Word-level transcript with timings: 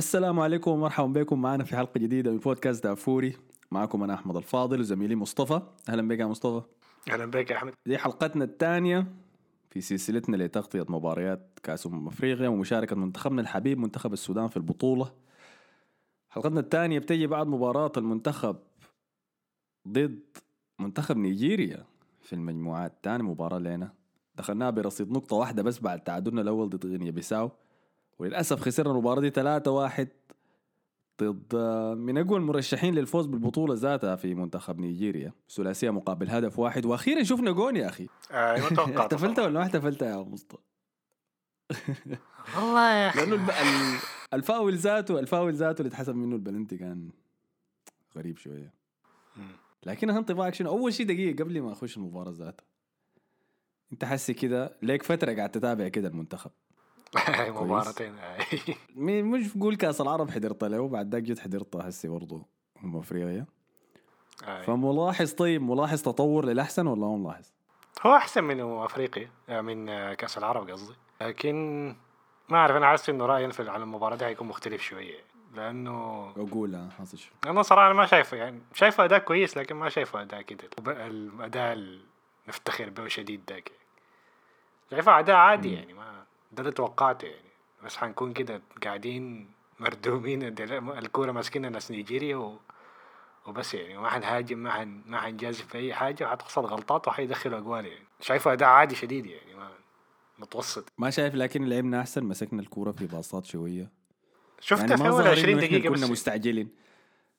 السلام 0.00 0.40
عليكم 0.40 0.70
ومرحبا 0.70 1.06
بكم. 1.06 1.42
معنا 1.42 1.64
في 1.64 1.76
حلقة 1.76 1.98
جديدة 1.98 2.30
من 2.30 2.38
بودكاست 2.38 2.84
دافوري. 2.84 3.36
معكم 3.70 4.02
أنا 4.02 4.14
أحمد 4.14 4.36
الفاضل 4.36 4.80
وزميلي 4.80 5.16
مصطفى. 5.16 5.62
أهلا 5.88 6.08
بك 6.08 6.18
يا 6.18 6.26
مصطفى. 6.26 6.62
أهلا 7.10 7.26
بك 7.26 7.50
يا 7.50 7.56
أحمد. 7.56 7.72
دي 7.86 7.98
حلقتنا 7.98 8.44
الثانية 8.44 9.06
في 9.70 9.80
سلسلتنا 9.80 10.36
لتغطية 10.36 10.86
مباريات 10.88 11.58
كأس 11.62 11.86
أمم 11.86 12.08
أفريقيا 12.08 12.48
ومشاركة 12.48 12.96
منتخبنا 12.96 13.40
الحبيب 13.42 13.78
منتخب 13.78 14.12
السودان 14.12 14.48
في 14.48 14.56
البطولة. 14.56 15.12
حلقتنا 16.30 16.60
الثانية 16.60 16.98
بتجي 16.98 17.26
بعد 17.26 17.46
مباراة 17.46 17.92
المنتخب 17.96 18.56
ضد 19.88 20.20
منتخب 20.78 21.16
نيجيريا 21.16 21.84
في 22.22 22.32
المجموعات 22.32 22.92
ثاني 23.02 23.22
مباراة 23.22 23.58
لنا 23.58 23.92
دخلناها 24.36 24.70
برصيد 24.70 25.12
نقطة 25.12 25.36
واحدة 25.36 25.62
بس 25.62 25.78
بعد 25.78 26.00
تعادلنا 26.00 26.40
الأول 26.40 26.68
ضد 26.68 26.86
غينيا 26.86 27.10
بيساو. 27.10 27.50
وللأسف 28.20 28.60
خسرنا 28.60 28.90
المباراة 28.90 29.20
دي 29.20 29.30
3 29.30 29.70
1 29.70 30.08
ضد 31.22 31.56
من 31.98 32.18
أقوى 32.18 32.38
المرشحين 32.38 32.94
للفوز 32.94 33.26
بالبطولة 33.26 33.74
ذاتها 33.74 34.16
في 34.16 34.34
منتخب 34.34 34.78
نيجيريا. 34.78 35.32
ثلاثية 35.50 35.90
مقابل 35.90 36.30
هدف 36.30 36.58
واحد. 36.58 36.86
وأخيرا 36.86 37.22
شفنا 37.22 37.50
جون 37.50 37.76
يا 37.76 37.88
أخي. 37.88 38.06
آه 38.32 38.68
توقعت 38.68 38.96
احتفلت. 39.12 39.38
ولا 39.38 39.50
ما 39.50 39.62
احتفلت 39.62 40.02
يا 40.02 40.16
مصطفى؟ 40.16 40.62
والله 42.56 42.92
يا 42.92 43.08
أخي. 43.08 43.20
لأنه 43.20 43.52
الفاول 44.34 44.74
ذاته 44.76 45.18
الفاول 45.18 45.54
ذاته 45.54 45.80
اللي 45.80 45.88
اتحسب 45.88 46.14
منه 46.14 46.36
البلنتي 46.36 46.76
كان 46.76 47.10
غريب 48.16 48.38
شوية. 48.38 48.74
لكن 49.86 50.10
انطباعك 50.10 50.54
شنو؟ 50.54 50.70
أول 50.70 50.94
شيء 50.94 51.06
دقيقة 51.06 51.44
قبل 51.44 51.60
ما 51.60 51.72
أخش 51.72 51.96
المباراة 51.96 52.32
ذاتها 52.32 52.64
أنت 53.92 54.04
حسي 54.04 54.34
كده؟ 54.34 54.76
ليك 54.82 55.02
فترة 55.02 55.32
قاعد 55.34 55.50
تتابع 55.50 55.88
كده 55.88 56.08
المنتخب. 56.08 56.50
مباراتين 57.60 58.18
آه. 58.18 58.38
مش 58.96 59.56
بقول 59.56 59.76
كأس 59.76 60.00
العرب 60.00 60.30
حضرت 60.30 60.64
له 60.64 60.80
وبعد 60.80 61.12
ذاك 61.14 61.22
جيت 61.22 61.38
حضرتها 61.38 61.88
هسي 61.88 62.08
برضه 62.08 62.42
هم 62.82 62.96
أفريقيا 62.96 63.46
آه. 64.44 64.62
فملاحظ 64.62 65.32
طيب 65.32 65.62
ملاحظ 65.62 66.02
تطور 66.02 66.44
للأحسن 66.44 66.86
ولا 66.86 67.00
ما 67.06 67.16
ملاحظ؟ 67.16 67.44
هو 68.06 68.16
أحسن 68.16 68.44
من 68.44 68.60
أفريقيا 68.60 69.30
آه، 69.48 69.60
من 69.60 69.88
آه، 69.88 70.14
كأس 70.14 70.38
العرب 70.38 70.70
قصدي 70.70 70.94
لكن 71.20 71.86
ما 72.48 72.58
أعرف 72.58 72.76
أنا 72.76 72.86
حاسس 72.86 73.08
إنه 73.10 73.26
رأيي 73.26 73.50
في 73.50 73.68
على 73.70 73.82
المباراة 73.82 74.16
دي 74.16 74.24
حيكون 74.24 74.48
مختلف 74.48 74.82
شوية 74.82 75.18
لأنه 75.54 76.30
أقول 76.36 76.74
ها، 76.74 76.90
حاصل 76.98 77.18
شو 77.18 77.30
أنا 77.46 77.62
صراحة 77.62 77.92
ما 77.92 78.06
شايفه 78.06 78.36
يعني 78.36 78.60
شايفه 78.74 79.04
أداء 79.04 79.18
كويس 79.18 79.56
لكن 79.56 79.76
ما 79.76 79.88
شايفه 79.88 80.22
أداء 80.22 80.42
كده 80.42 80.68
الأداء 81.06 81.72
اللي 81.72 82.00
نفتخر 82.48 82.90
به 82.90 83.08
شديد 83.08 83.40
ذاك 83.50 83.70
شايفه 84.90 85.18
أداء 85.18 85.36
عادي. 85.36 85.72
يعني 85.72 85.92
ما 85.94 86.24
ده 86.52 86.60
اللي 86.60 86.72
توقعته 86.72 87.26
يعني. 87.26 87.50
بس 87.84 87.96
حنكون 87.96 88.32
كده 88.32 88.62
قاعدين 88.82 89.50
مردومين 89.80 90.42
الكورة 90.98 91.32
ماسكينها 91.32 91.70
ناس 91.70 91.90
نيجيريا 91.90 92.36
و... 92.36 92.58
وبس 93.46 93.74
يعني. 93.74 93.98
ما 93.98 94.08
حنهاجم 94.08 94.58
ما 94.58 94.70
حن 94.70 95.02
ما 95.06 95.20
حنجازف 95.20 95.66
في 95.66 95.78
أي 95.78 95.94
حاجة 95.94 96.24
وحتحصل 96.24 96.60
غلطات 96.64 97.08
وحيدخلوا 97.08 97.58
أجوال 97.58 97.86
يعني. 97.86 98.04
شايفه 98.20 98.52
أداء 98.52 98.68
عادي 98.68 98.94
شديد 98.94 99.26
يعني 99.26 99.54
ما 99.54 99.70
متوسط. 100.38 100.92
ما 100.98 101.10
شايف 101.10 101.34
لكن 101.34 101.64
لعبنا 101.64 102.00
أحسن 102.00 102.24
مسكنا 102.24 102.60
الكورة 102.62 102.92
في 102.92 103.06
باصات 103.06 103.44
شوية. 103.44 103.90
شفتها 104.60 104.86
يعني 104.86 104.96
في 104.96 105.08
اول 105.08 105.12
ظهر 105.12 105.28
20 105.28 105.48
إنه 105.48 105.58
إحنا 105.64 105.78
دقيقة 105.78 105.94
كنا 105.94 106.06
بس. 106.06 106.10
مستعجلين. 106.10 106.68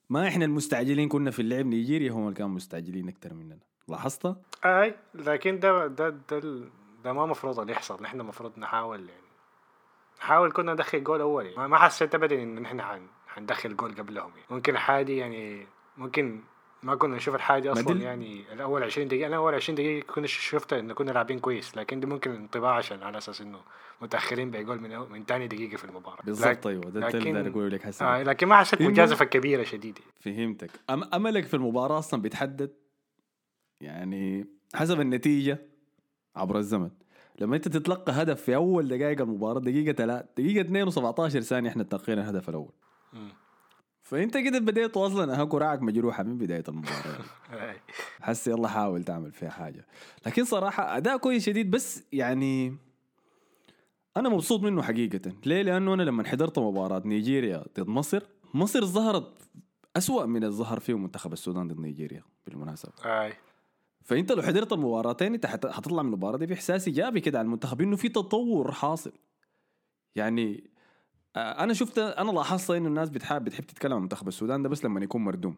ما 0.09 0.27
إحنا 0.27 0.45
المستعجلين 0.45 1.09
كنا 1.09 1.31
في 1.31 1.41
اللعب 1.41 1.65
نيجيريا 1.65 2.11
هم 2.11 2.23
اللي 2.23 2.35
كانوا 2.35 2.51
مستعجلين 2.51 3.07
أكثر 3.07 3.33
مننا. 3.33 3.57
لاحظت؟ 3.87 4.35
أي 4.65 4.95
لكن 5.13 5.59
ده 5.59 5.87
ده 5.87 6.09
ده, 6.09 6.69
ده 7.03 7.13
ما 7.13 7.25
مفروض 7.25 7.59
اللي 7.59 7.71
يحصل. 7.73 8.03
نحن 8.03 8.19
المفروض 8.21 8.59
نحاول 8.59 8.99
يعني. 9.09 9.21
نحاول 10.19 10.51
كنا 10.51 10.73
ندخل 10.73 11.03
جول 11.03 11.21
أول 11.21 11.45
يعني. 11.45 11.57
ما- 11.57 11.67
ما 11.67 11.77
حسيت 11.77 12.15
ابدا 12.15 12.43
إن 12.43 12.59
نحن 12.61 12.81
حن 12.81 13.07
حندخل 13.27 13.75
جول 13.77 13.95
قبلهم 13.95 14.29
يعني. 14.29 14.45
ممكن 14.49 14.73
الحادي 14.73 15.17
يعني 15.17 15.67
ممكن 15.97 16.41
ما 16.83 16.95
كنا 16.95 17.15
نشوف 17.15 17.35
الحاجة 17.35 17.71
أصلا 17.71 17.83
بدل- 17.85 18.01
يعني 18.01 18.53
الأول 18.53 18.83
20 18.83 19.07
دقيقة. 19.07 19.27
أنا 19.27 19.35
أول 19.35 19.55
20 19.55 19.75
دقيقة 19.75 20.13
كنا 20.13 20.27
ش- 20.27 20.49
شفت 20.49 20.73
انه 20.73 20.93
كنا 20.93 21.11
لاعبين 21.11 21.39
كويس 21.39 21.77
لكن 21.77 21.99
دي 21.99 22.05
ممكن 22.07 22.31
انطباع 22.31 22.75
عشان 22.75 23.03
على 23.03 23.17
أساس 23.17 23.41
إنه 23.41 23.59
متأخرين 24.01 24.51
بجول 24.51 24.79
من 24.81 24.89
أو- 25.05 25.09
من 25.11 25.25
ثاني 25.25 25.47
دقيقة 25.47 25.77
في 25.77 25.85
المباراة. 25.85 26.21
بالضبط 26.23 26.67
أيوه. 26.67 26.81
ده 26.81 26.89
اللي 27.07 27.19
لكن- 27.19 27.33
داير 27.33 27.47
أقول 27.47 27.71
لك 27.71 27.83
حسن 27.83 28.05
آه 28.05 28.23
لكن 28.23 28.47
ما 28.47 28.55
حسيت 28.57 28.81
مجازفة 28.81 29.25
كبيرة 29.25 29.63
شديدة. 29.63 30.01
فهمتك. 30.19 30.69
أم 30.89 31.03
أملك 31.13 31.45
في 31.45 31.53
المباراة 31.53 31.99
أصلا 31.99 32.21
بيتحدد؟ 32.21 32.73
يعني 33.81 34.47
حسب 34.75 35.01
النتيجة؟ 35.01 35.70
عبر 36.35 36.57
الزمن. 36.57 36.89
لما 37.39 37.55
انت 37.55 37.67
تتلقى 37.67 38.11
هدف 38.11 38.41
في 38.41 38.55
أول 38.55 38.87
دقائق 38.87 39.21
المباراة 39.21 39.59
دقيقة 39.59 39.93
3 39.93 40.25
دقيقة 40.37 40.61
2 40.61 40.91
و17 40.91 41.39
ثانية 41.39 41.69
إحنا 41.69 41.83
تلقينا 41.83 42.21
الهدف 42.21 42.49
الأول. 42.49 42.71
فأنت 44.01 44.37
كده 44.37 44.59
بديت 44.59 44.97
أصلا 44.97 45.41
أها 45.41 45.45
كراعك 45.45 45.81
مجروحة 45.81 46.23
من 46.23 46.37
بداية 46.37 46.63
المباراة. 46.67 47.17
حس 48.21 48.47
يلا 48.47 48.67
حاول 48.67 49.03
تعمل 49.03 49.31
فيها 49.31 49.49
حاجة. 49.49 49.85
لكن 50.25 50.45
صراحة 50.45 50.97
أداء 50.97 51.17
كويس 51.17 51.45
شديد 51.45 51.71
بس 51.71 52.03
يعني 52.13 52.77
أنا 54.17 54.29
مبسوط 54.29 54.61
منه 54.61 54.81
حقيقة. 54.81 55.31
ليه؟ 55.45 55.61
لأنه 55.61 55.93
أنا 55.93 56.03
لما 56.03 56.23
حضرت 56.23 56.59
مباراة 56.59 57.01
نيجيريا 57.05 57.63
ضد 57.79 57.87
مصر 57.87 58.23
مصر 58.53 58.85
ظهرت 58.85 59.33
أسوأ 59.97 60.25
من 60.25 60.43
الظهر 60.43 60.79
فيه 60.79 60.97
منتخب 60.97 61.33
السودان 61.33 61.67
ضد 61.67 61.79
نيجيريا 61.79 62.23
بالمناسبة. 62.47 62.91
فانت 64.03 64.31
لو 64.31 64.41
حضرت 64.41 64.73
المباراتين 64.73 65.33
انت 65.33 65.45
حت- 65.45 65.67
حتطلع 65.67 66.01
من 66.03 66.07
المباراة 66.09 66.37
دي 66.37 66.47
في 66.47 66.53
احساس 66.53 66.87
إيجابي 66.87 67.19
كده 67.19 67.39
على 67.39 67.45
المنتخب 67.45 67.81
إنه 67.81 67.95
في 67.95 68.09
تطور 68.09 68.71
حاصل. 68.71 69.11
يعني 70.15 70.63
أنا 71.37 71.73
شفت 71.73 71.97
أنا 71.99 72.31
لاحظت 72.31 72.71
إنه 72.71 72.87
الناس 72.87 73.09
بتحب 73.09 73.43
بتحب 73.43 73.63
تتكلم 73.63 73.93
عن 73.93 74.01
منتخب 74.01 74.27
السودان 74.27 74.63
ده 74.63 74.69
بس 74.69 74.85
لما 74.85 75.03
يكون 75.03 75.21
مردوم. 75.23 75.55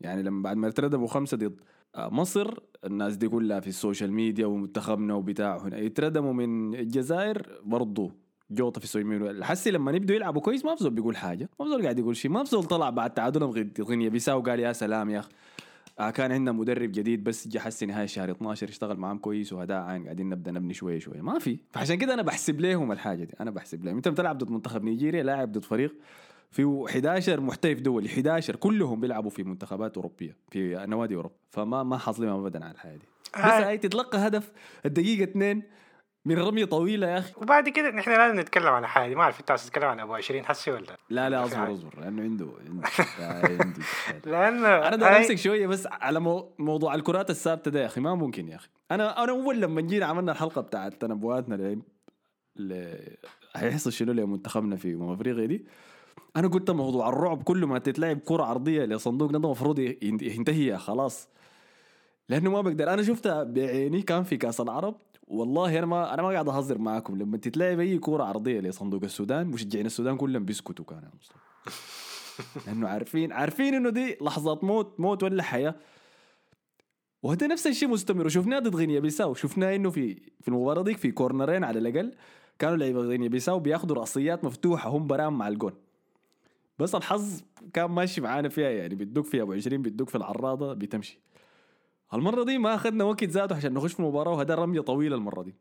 يعني 0.00 0.22
لما 0.22 0.42
بعد 0.42 0.56
ما 0.56 0.68
يتردموا 0.68 1.06
خمسة 1.08 1.36
ضد 1.36 1.60
مصر 1.98 2.54
الناس 2.84 3.16
دي 3.16 3.28
كلها 3.28 3.60
في 3.60 3.66
السوشيال 3.68 4.12
ميديا 4.12 4.46
ومنتخبنا 4.46 5.14
وبتاع 5.14 5.56
هنا 5.58 5.78
يتردموا 5.78 6.32
من 6.32 6.74
الجزائر 6.74 7.60
برضو 7.64 8.12
جوطة 8.50 8.78
في 8.78 8.84
السوشيال 8.84 9.06
ميديا. 9.08 9.44
حسي 9.44 9.70
لما 9.70 9.92
يبدوا 9.92 10.16
يلعبوا 10.16 10.40
كويس 10.40 10.64
ما 10.64 10.74
بزول 10.74 10.90
بيقول 10.90 11.16
حاجة 11.16 11.48
ما 11.60 11.66
بزول 11.66 11.82
قاعد 11.82 11.98
يقول 11.98 12.16
شيء 12.16 12.30
ما 12.30 12.42
بزول 12.42 12.64
طلع 12.64 12.90
بعد 12.90 13.14
تعادلهم 13.14 13.50
ضد 13.50 13.80
غينيا 13.80 14.08
بيساو 14.08 14.40
قال 14.40 14.60
يا 14.60 14.72
سلام 14.72 15.10
يا 15.10 15.18
أخي 15.18 15.28
آه 15.98 16.10
كان 16.10 16.32
عندنا 16.32 16.52
مدرب 16.52 16.92
جديد 16.92 17.24
بس 17.24 17.48
جه 17.48 17.58
حسي 17.58 17.86
نهايه 17.86 18.06
شهر 18.06 18.30
12 18.30 18.68
اشتغل 18.68 18.96
معاهم 18.96 19.18
كويس 19.18 19.52
وهدا 19.52 19.82
عين 19.82 20.04
قاعدين 20.04 20.28
نبدأ 20.28 20.50
نبني 20.50 20.74
شوية 20.74 20.98
شوية 20.98 21.20
ما 21.20 21.38
في. 21.38 21.58
فعشان 21.70 21.94
كده 21.98 22.14
أنا 22.14 22.22
بحسب 22.22 22.60
لهم 22.60 22.92
الحاجة 22.92 23.24
دي. 23.24 23.34
أنا 23.40 23.50
بحسب 23.50 23.84
لهم 23.84 23.96
أنت 23.96 24.08
بتلعب 24.08 24.38
ضد 24.38 24.50
منتخب 24.50 24.84
نيجيريا 24.84 25.22
لاعب 25.22 25.52
ضد 25.52 25.64
فريق 25.64 25.94
فيه 26.50 26.84
11 26.86 27.40
محترف 27.40 27.80
دولي 27.80 28.08
11 28.08 28.56
كلهم 28.56 29.00
بيلعبوا 29.00 29.30
في 29.30 29.42
منتخبات 29.44 29.96
أوروبية 29.96 30.36
في 30.50 30.84
نوادي 30.88 31.14
اوروبا 31.14 31.34
فما 31.50 31.82
ما 31.82 31.98
حظلم 31.98 32.28
ابدا 32.28 32.64
على 32.64 32.74
الحاجة 32.74 32.96
دي. 32.96 33.06
بس 33.34 33.44
آي. 33.44 33.64
هاي 33.64 33.78
تتلقى 33.78 34.18
هدف 34.26 34.52
الدقيقة 34.86 35.24
2 35.24 35.62
من 36.26 36.38
رمية 36.38 36.64
طويلة 36.64 37.06
يا 37.06 37.18
أخي. 37.18 37.32
وبعد 37.36 37.68
كده 37.68 37.90
نحن 37.90 38.10
لازم 38.10 38.40
نتكلم 38.40 38.66
عن 38.66 38.86
حاجة 38.86 39.14
ما 39.14 39.28
أنت 39.28 39.50
عايز 39.50 39.66
تتكلم 39.66 39.84
عن 39.84 40.00
أبو 40.00 40.14
20 40.14 40.44
حسي 40.44 40.70
ولا؟ 40.70 40.96
لا 41.10 41.30
لا 41.30 41.40
حاجة. 41.48 41.72
أصبر 41.72 42.00
لأنه 42.00 42.22
عنده 42.22 42.46
عنده 42.66 42.88
لأن 44.30 44.64
أنا 44.64 44.96
بدي 44.96 45.04
أمسك 45.04 45.34
شوية 45.34 45.66
بس 45.66 45.86
على 45.86 46.20
مو... 46.20 46.52
موضوع 46.58 46.94
الكرات 46.94 47.30
الثابتة 47.30 47.70
ده 47.70 47.80
يا 47.80 47.86
أخي 47.86 48.00
ما 48.00 48.14
ممكن 48.14 48.48
يا 48.48 48.56
أخي. 48.56 48.68
أنا 48.90 49.24
أنا 49.24 49.32
أول 49.32 49.60
لما 49.60 49.80
جينا 49.80 50.06
عملنا 50.06 50.32
الحلقة 50.32 50.60
بتاعت 50.60 50.94
تنبؤاتنا 50.94 51.54
ل... 51.54 51.78
ل... 52.56 52.94
هيحصل 53.56 53.92
شنو 53.92 54.12
لمنتخبنا 54.12 54.76
في 54.76 54.92
امم 54.94 55.12
أفريقيا 55.12 55.46
دي؟ 55.46 55.66
أنا 56.36 56.48
قلت 56.48 56.70
موضوع 56.70 57.08
الرعب 57.08 57.42
كل 57.42 57.66
ما 57.66 57.78
تتلعب 57.78 58.18
كرة 58.18 58.44
عرضية 58.44 58.84
لصندوق 58.84 59.30
ده 59.30 59.38
المفروض 59.38 59.78
ينتهي 60.02 60.78
خلاص. 60.78 61.28
لأنه 62.28 62.50
ما 62.50 62.60
بقدر. 62.60 62.92
أنا 62.92 63.02
شفتها 63.02 63.42
بعيني 63.44 64.02
كان 64.02 64.22
في 64.22 64.36
كأس 64.36 64.60
العرب 64.60 64.94
والله 65.26 65.78
أنا 65.78 65.86
ما 65.86 66.14
أنا 66.14 66.22
ما 66.22 66.28
قاعد 66.28 66.48
أهزر 66.48 66.78
معاكم. 66.78 67.16
لما 67.16 67.36
تتلعب 67.36 67.80
أي 67.80 67.98
كره 67.98 68.24
عرضية 68.24 68.60
لصندوق 68.60 69.04
السودان 69.04 69.46
مشجعين 69.46 69.86
السودان 69.86 70.16
كلهم 70.16 70.44
بيسكتوا 70.44 70.84
كان 70.84 71.02
يا 71.02 71.10
مصطفى. 71.20 71.38
لأنه 72.66 72.88
عارفين 72.88 73.32
عارفين 73.32 73.74
إنه 73.74 73.90
دي 73.90 74.16
لحظات 74.20 74.64
موت 74.64 75.00
موت 75.00 75.22
ولا 75.22 75.42
حياة. 75.42 75.74
وهذا 77.22 77.46
نفس 77.46 77.66
الشيء 77.66 77.88
مستمر. 77.88 78.26
وشفناه 78.26 78.58
ضد 78.58 78.76
غينيا 78.76 79.00
بيساو. 79.00 79.34
شفناه 79.34 79.76
إنه 79.76 79.90
في 79.90 80.14
في 80.14 80.48
المباراة 80.48 80.82
ديك 80.82 80.98
في 80.98 81.10
كورنرين 81.10 81.64
على 81.64 81.78
الأقل 81.78 82.14
كانوا 82.58 82.76
لعيبة 82.76 83.00
غينيا 83.00 83.28
بيساو 83.28 83.60
بياخذوا 83.60 83.96
رأسيات 83.96 84.44
مفتوحة. 84.44 84.90
هم 84.90 85.06
برام 85.06 85.38
مع 85.38 85.48
الجون. 85.48 85.72
بس 86.78 86.94
الحظ 86.94 87.42
كان 87.72 87.90
ماشي 87.90 88.20
معانا 88.20 88.48
فيها 88.48 88.70
يعني. 88.70 88.94
بيدوك 88.94 89.26
فيها 89.26 89.42
أبو 89.42 89.52
20 89.52 89.82
بيدوك 89.82 90.08
في 90.08 90.14
العراضة 90.14 90.74
بتمشي. 90.74 91.20
المره 92.14 92.44
دي 92.44 92.58
ما 92.58 92.74
أخذنا 92.74 93.04
وقت 93.04 93.24
ذاته 93.24 93.56
عشان 93.56 93.74
نخش 93.74 93.92
في 93.92 94.00
المباراة 94.00 94.32
وهذا 94.32 94.54
رميه 94.54 94.80
طويلة 94.80 95.16
المرة 95.16 95.42
دي. 95.42 95.54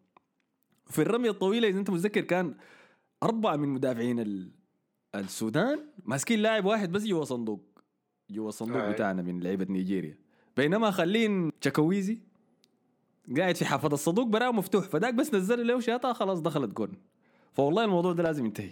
في 0.86 1.02
الرمية 1.02 1.30
الطويلة 1.30 1.68
إذا 1.68 1.80
أنت 1.80 1.90
متذكر 1.90 2.22
كان 2.22 2.56
أربعة 3.24 3.56
من 3.56 3.70
مدافعين 3.70 4.20
ال... 4.20 4.52
السودان 5.16 5.80
ماسكين 6.04 6.40
لاعب 6.40 6.66
واحد 6.66 6.92
بس 6.92 7.04
جوا 7.04 7.24
صندوق. 7.24 7.62
جوا 8.30 8.50
الصندوق. 8.50 8.90
بتاعنا 8.90 9.22
من 9.22 9.40
لعيبة 9.40 9.66
نيجيريا. 9.70 10.18
بينما 10.58 10.92
خلين 10.92 11.52
تشاكويزي 11.62 12.20
قاعد 13.38 13.56
في 13.56 13.66
حافظ 13.66 13.94
الصندوق 13.94 14.28
براه 14.28 14.52
مفتوح. 14.52 14.86
فداك 14.86 15.14
بس 15.14 15.34
نزل 15.34 15.68
له 15.68 15.80
شاطها 15.80 16.14
خلاص 16.14 16.42
دخلت 16.42 16.78
جون. 16.78 16.94
فوالله 17.54 17.84
الموضوع 17.84 18.14
ده 18.14 18.24
لازم 18.24 18.46
ينتهي. 18.46 18.72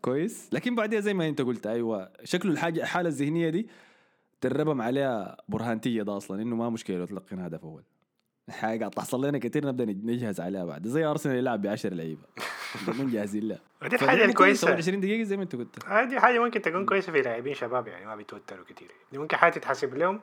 كويس؟ 0.00 0.48
لكن 0.52 0.74
بعدها 0.74 1.00
زي 1.00 1.14
ما 1.14 1.28
أنت 1.28 1.40
قلت 1.40 1.66
أيوه 1.66 2.12
شكله 2.24 2.52
الحاجة 2.52 2.80
الحالة 2.80 3.08
الذهنية 3.08 3.50
دي 3.50 3.68
تربم 4.42 4.82
عليها 4.82 5.36
برهانتية 5.48 6.02
ده 6.02 6.16
أصلا 6.16 6.42
إنه 6.42 6.56
ما 6.56 6.70
مشكلة 6.70 6.96
لو 6.98 7.04
تلقينا 7.04 7.46
هدف 7.46 7.64
أول. 7.64 7.82
حاجة 8.50 8.78
قاعد 8.78 8.90
تحصل 8.90 9.24
لنا 9.24 9.38
كثير 9.38 9.66
نبدأ 9.66 9.84
نجهز 9.84 10.40
عليها 10.40 10.64
بعد. 10.64 10.86
زي 10.86 11.04
أرسنال 11.04 11.36
يلعب 11.36 11.62
ب 11.62 11.66
10 11.66 11.94
لعيبه 11.94 12.22
من 12.98 13.10
جاهزين 13.10 13.48
لها 13.48 13.58
ودي 13.82 13.96
الحاجة 14.02 14.24
الكويسه 14.24 14.74
20 14.74 15.00
دقيقة 15.00 15.22
زي 15.22 15.36
ما 15.36 15.42
أنت 15.42 15.56
قلت. 15.56 15.84
هذه 15.86 16.18
حاجة 16.18 16.38
ممكن 16.38 16.62
تكون 16.62 16.86
كويسة 16.86 17.12
في 17.12 17.22
لاعبين 17.22 17.54
شباب 17.54 17.88
يعني 17.88 18.06
ما 18.06 18.16
بيتوتروا 18.16 18.64
كثير 18.64 18.90
دي 19.12 19.18
ممكن 19.18 19.36
حاجة 19.36 19.52
تتحسب 19.52 19.94
لهم. 19.94 20.20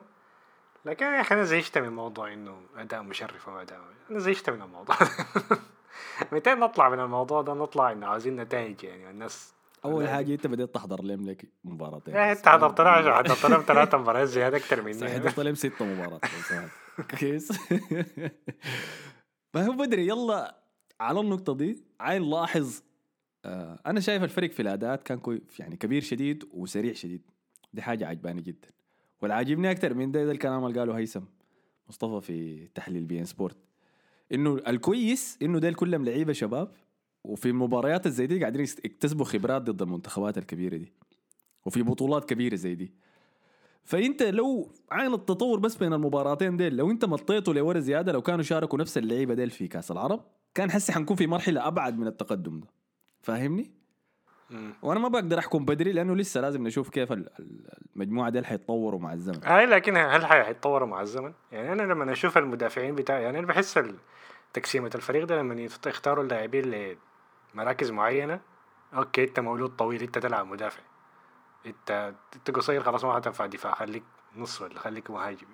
لكن 0.84 1.06
يا 1.06 1.20
أخي 1.20 1.34
أنا 1.34 1.44
زهقت 1.44 1.78
من 1.78 1.88
موضوع 1.88 2.32
إنه 2.32 2.60
أداء 2.76 3.02
مشرف 3.02 3.48
واداء 3.48 3.80
أنا 4.10 4.18
زهقت 4.18 4.50
من 4.50 4.62
الموضوع 4.62 4.96
متى 6.32 6.50
نطلع 6.54 6.88
من 6.88 7.00
الموضوع 7.00 7.42
ده؟ 7.42 7.54
نطلع 7.54 7.92
إنه 7.92 8.06
عاوزين 8.06 8.36
نتائج 8.36 8.84
يعني 8.84 9.10
الناس 9.10 9.54
أول 9.84 10.08
حاجة 10.08 10.34
أنت 10.34 10.46
بديت 10.46 10.74
تحضر 10.74 11.02
لهم 11.02 11.30
لك 11.30 11.52
مباراتين. 11.64 12.14
يعني 12.14 12.32
أنت 12.32 12.48
حضرت 12.48 12.80
عشان 12.80 13.12
حضرت 13.12 13.46
لهم 13.46 13.62
ثلاث 13.62 13.94
مباريات 14.00 14.28
زيادة 14.28 14.56
أكثر 14.56 14.82
مني. 14.82 15.08
حضرت 15.08 15.40
لهم 15.40 15.54
ست 15.54 15.82
مباريات. 15.82 16.20
كويس. 17.20 17.52
ما 19.54 19.66
هو 19.66 19.72
بدري 19.72 20.06
يلا 20.08 20.60
على 21.00 21.20
النقطة 21.20 21.54
دي 21.54 21.84
عاين 22.00 22.30
لاحظ 22.30 22.80
آه 23.44 23.78
أنا 23.86 24.00
شايف 24.00 24.22
الفرق 24.24 24.50
في 24.50 24.62
الأداء 24.62 24.96
كان 24.96 25.18
كوي 25.18 25.42
يعني 25.58 25.76
كبير 25.76 26.02
شديد 26.02 26.44
وسريع 26.52 26.92
شديد. 26.92 27.22
دي 27.72 27.82
حاجة 27.82 28.06
عجباني 28.06 28.42
جدا. 28.42 28.68
والعاجبني 29.22 29.70
أكثر 29.70 29.94
من 29.94 30.12
ده, 30.12 30.24
ده 30.24 30.32
الكلام 30.32 30.66
اللي 30.66 30.78
قاله 30.80 30.98
هيثم 30.98 31.20
مصطفى 31.88 32.26
في 32.26 32.66
تحليل 32.74 33.04
beIN 33.04 33.24
Sports. 33.24 33.56
إنه 34.32 34.60
الكويس 34.66 35.38
إنه 35.42 35.58
ده 35.58 35.72
كلهم 35.72 36.04
لعيبة 36.04 36.32
شباب 36.32 36.72
وفي 37.24 37.48
المباريات 37.48 38.08
زي 38.08 38.26
دي 38.26 38.40
قاعدين 38.40 38.60
يكتسبوا 38.60 39.24
خبرات 39.24 39.62
ضد 39.62 39.82
المنتخبات 39.82 40.38
الكبيرة 40.38 40.76
دي. 40.76 40.92
وفي 41.66 41.82
بطولات 41.82 42.24
كبيرة 42.24 42.54
زي 42.54 42.74
دي. 42.74 42.92
فإنت 43.84 44.22
لو 44.22 44.72
عين 44.90 45.14
التطور 45.14 45.58
بس 45.58 45.76
بين 45.76 45.92
المباراتين 45.92 46.56
ديل 46.56 46.76
لو 46.76 46.90
إنت 46.90 47.04
مطيته 47.04 47.54
لورا 47.54 47.80
زيادة 47.80 48.12
لو 48.12 48.22
كانوا 48.22 48.42
شاركوا 48.42 48.78
نفس 48.78 48.98
اللعيبة 48.98 49.34
ديل 49.34 49.50
في 49.50 49.68
كأس 49.68 49.90
العرب 49.90 50.24
كان 50.54 50.70
حسي 50.70 50.92
حنكون 50.92 51.16
في 51.16 51.26
مرحلة 51.26 51.66
أبعد 51.66 51.98
من 51.98 52.06
التقدم 52.06 52.60
ده. 52.60 52.66
فاهمني؟ 53.22 53.70
وأنا 54.82 55.00
ما 55.00 55.08
بقدر 55.08 55.38
أحكم 55.38 55.64
بدري 55.64 55.92
لأنه 55.92 56.16
لسه 56.16 56.40
لازم 56.40 56.66
نشوف 56.66 56.88
كيف 56.88 57.12
المجموعة 57.96 58.30
دي 58.30 58.42
حيتطوروا 58.42 59.00
مع 59.00 59.12
الزمن. 59.12 59.44
أي 59.44 59.66
لكن 59.66 59.96
هل 59.96 60.26
حيتطوروا 60.26 60.88
مع 60.88 61.00
الزمن؟ 61.00 61.32
يعني 61.52 61.72
أنا 61.72 61.82
لما 61.82 62.12
أشوف 62.12 62.38
المدافعين 62.38 62.94
بتاعي 62.94 63.22
يعني 63.22 63.38
أنا 63.38 63.46
بحس 63.46 63.80
تقسيمة 64.52 64.90
الفريق 64.94 65.24
ده 65.24 65.38
لما 65.38 65.68
يختاروا 65.86 66.24
اللاعبين 66.24 66.64
لمراكز 67.54 67.90
معينة. 67.90 68.40
أوكي 68.94 69.24
أنت 69.24 69.40
مولود 69.40 69.76
طويل 69.76 70.02
أنت 70.02 70.18
تلعب 70.18 70.46
مدافع. 70.46 70.82
أنت 71.66 72.14
انت 72.36 72.50
قصير 72.50 72.82
خلاص 72.82 73.04
ما 73.04 73.14
حتنفع 73.14 73.46
دفاع 73.46 73.74
خليك 73.74 74.02
نص 74.36 74.62
ولا 74.62 74.78
خليك 74.78 75.10
مهاجم 75.10 75.46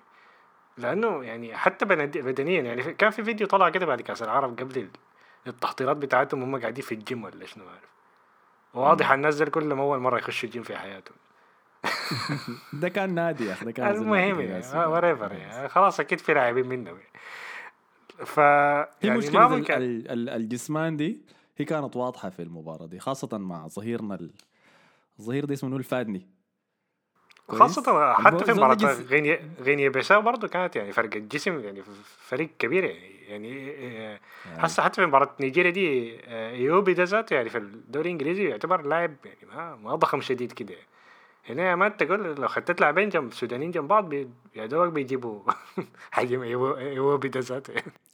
لأنه 0.77 1.23
يعني 1.23 1.57
حتى 1.57 1.85
بدنيا 1.85 2.61
يعني 2.61 2.93
كان 2.93 3.09
في 3.09 3.23
فيديو 3.23 3.47
طلع 3.47 3.69
كده 3.69 3.85
بعد 3.85 4.01
كأس 4.01 4.23
العرب 4.23 4.59
قبل 4.59 4.89
التحضيرات 5.47 5.97
بتاعتهم 5.97 6.43
هم 6.43 6.61
قاعدين 6.61 6.83
في 6.83 6.91
الجيم 6.91 7.23
ولا 7.23 7.45
شنو 7.45 7.69
عارف 7.69 7.89
واضح 8.73 9.11
الناس 9.11 9.35
دي 9.35 9.45
كلهم 9.45 9.79
أول 9.79 9.99
مرة 9.99 10.17
يخشوا 10.17 10.49
الجيم 10.49 10.63
في 10.63 10.77
حياتهم. 10.77 11.15
ده 12.81 12.89
كان 12.89 13.15
نادي 13.15 13.45
يا 13.45 13.53
أخي 13.53 13.65
ده 13.65 13.71
كان 13.71 13.95
المهم 13.95 14.41
يعني 14.41 14.87
وريفر 14.87 15.31
يعني. 15.31 15.69
خلاص 15.69 15.99
أكيد 15.99 16.19
في 16.19 16.33
لاعبين 16.33 16.67
منهم 16.67 16.97
ف 18.25 18.37
يعني 18.37 19.29
ما 19.33 19.47
ممكن 19.47 19.73
الجسمان 20.09 20.97
دي؟ 20.97 21.21
هي 21.57 21.65
كانت 21.65 21.95
واضحة 21.95 22.29
في 22.29 22.41
المباراة 22.41 22.85
دي 22.85 22.99
خاصة 22.99 23.37
مع 23.37 23.67
ظهيرنا 23.67 24.29
الظهير 25.19 25.45
ده 25.45 25.53
اسمه 25.53 25.77
الفادني 25.77 26.27
خاصة 27.49 28.13
حتى 28.13 28.45
في 28.45 28.53
مباراة 28.53 28.93
غينيا 28.93 29.39
غينيا 29.59 29.89
بيساو 29.89 30.21
برضه 30.21 30.47
كانت 30.47 30.75
يعني 30.75 30.91
فرق 30.91 31.15
الجسم 31.15 31.59
يعني 31.59 31.83
فريق 32.17 32.49
كبير 32.59 32.83
يعني 32.83 33.67
يعني 33.67 34.19
حتى 34.57 34.81
حتى 34.81 35.01
في 35.01 35.07
مباراة 35.07 35.35
نيجيريا 35.39 35.71
دي 35.71 36.19
إيوبي 36.29 36.93
ده 36.93 37.03
ذاته 37.03 37.33
يعني 37.33 37.49
في 37.49 37.57
الدوري 37.57 38.07
الإنجليزي 38.09 38.43
يعتبر 38.49 38.81
لاعب 38.81 39.15
يعني 39.25 39.37
ما, 39.55 39.75
ما 39.75 39.95
ضخم 39.95 40.21
شديد 40.21 40.51
كده. 40.51 40.75
هنا 41.49 41.75
ما 41.75 41.89
تقول 41.89 42.35
لو 42.35 42.47
خدت 42.47 42.81
لاعبين 42.81 43.09
جنب 43.09 43.33
سودانيين 43.33 43.71
جنب 43.71 43.87
بعض 43.87 44.13
يا 44.55 44.65
دوبك 44.65 44.93
بيجيبوا 44.93 45.41
حجم 46.11 46.41
إيوبي 46.41 47.27
ده 47.27 47.39
ذاته. 47.39 47.73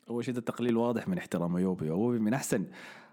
أول 0.10 0.26
شيء 0.26 0.34
ده 0.34 0.40
التقليل 0.40 0.78
واضح 0.78 1.08
من 1.08 1.18
احترام 1.18 1.56
إيوبي. 1.56 1.86
إيوبي 1.86 2.20
من 2.20 2.34
أحسن 2.34 2.66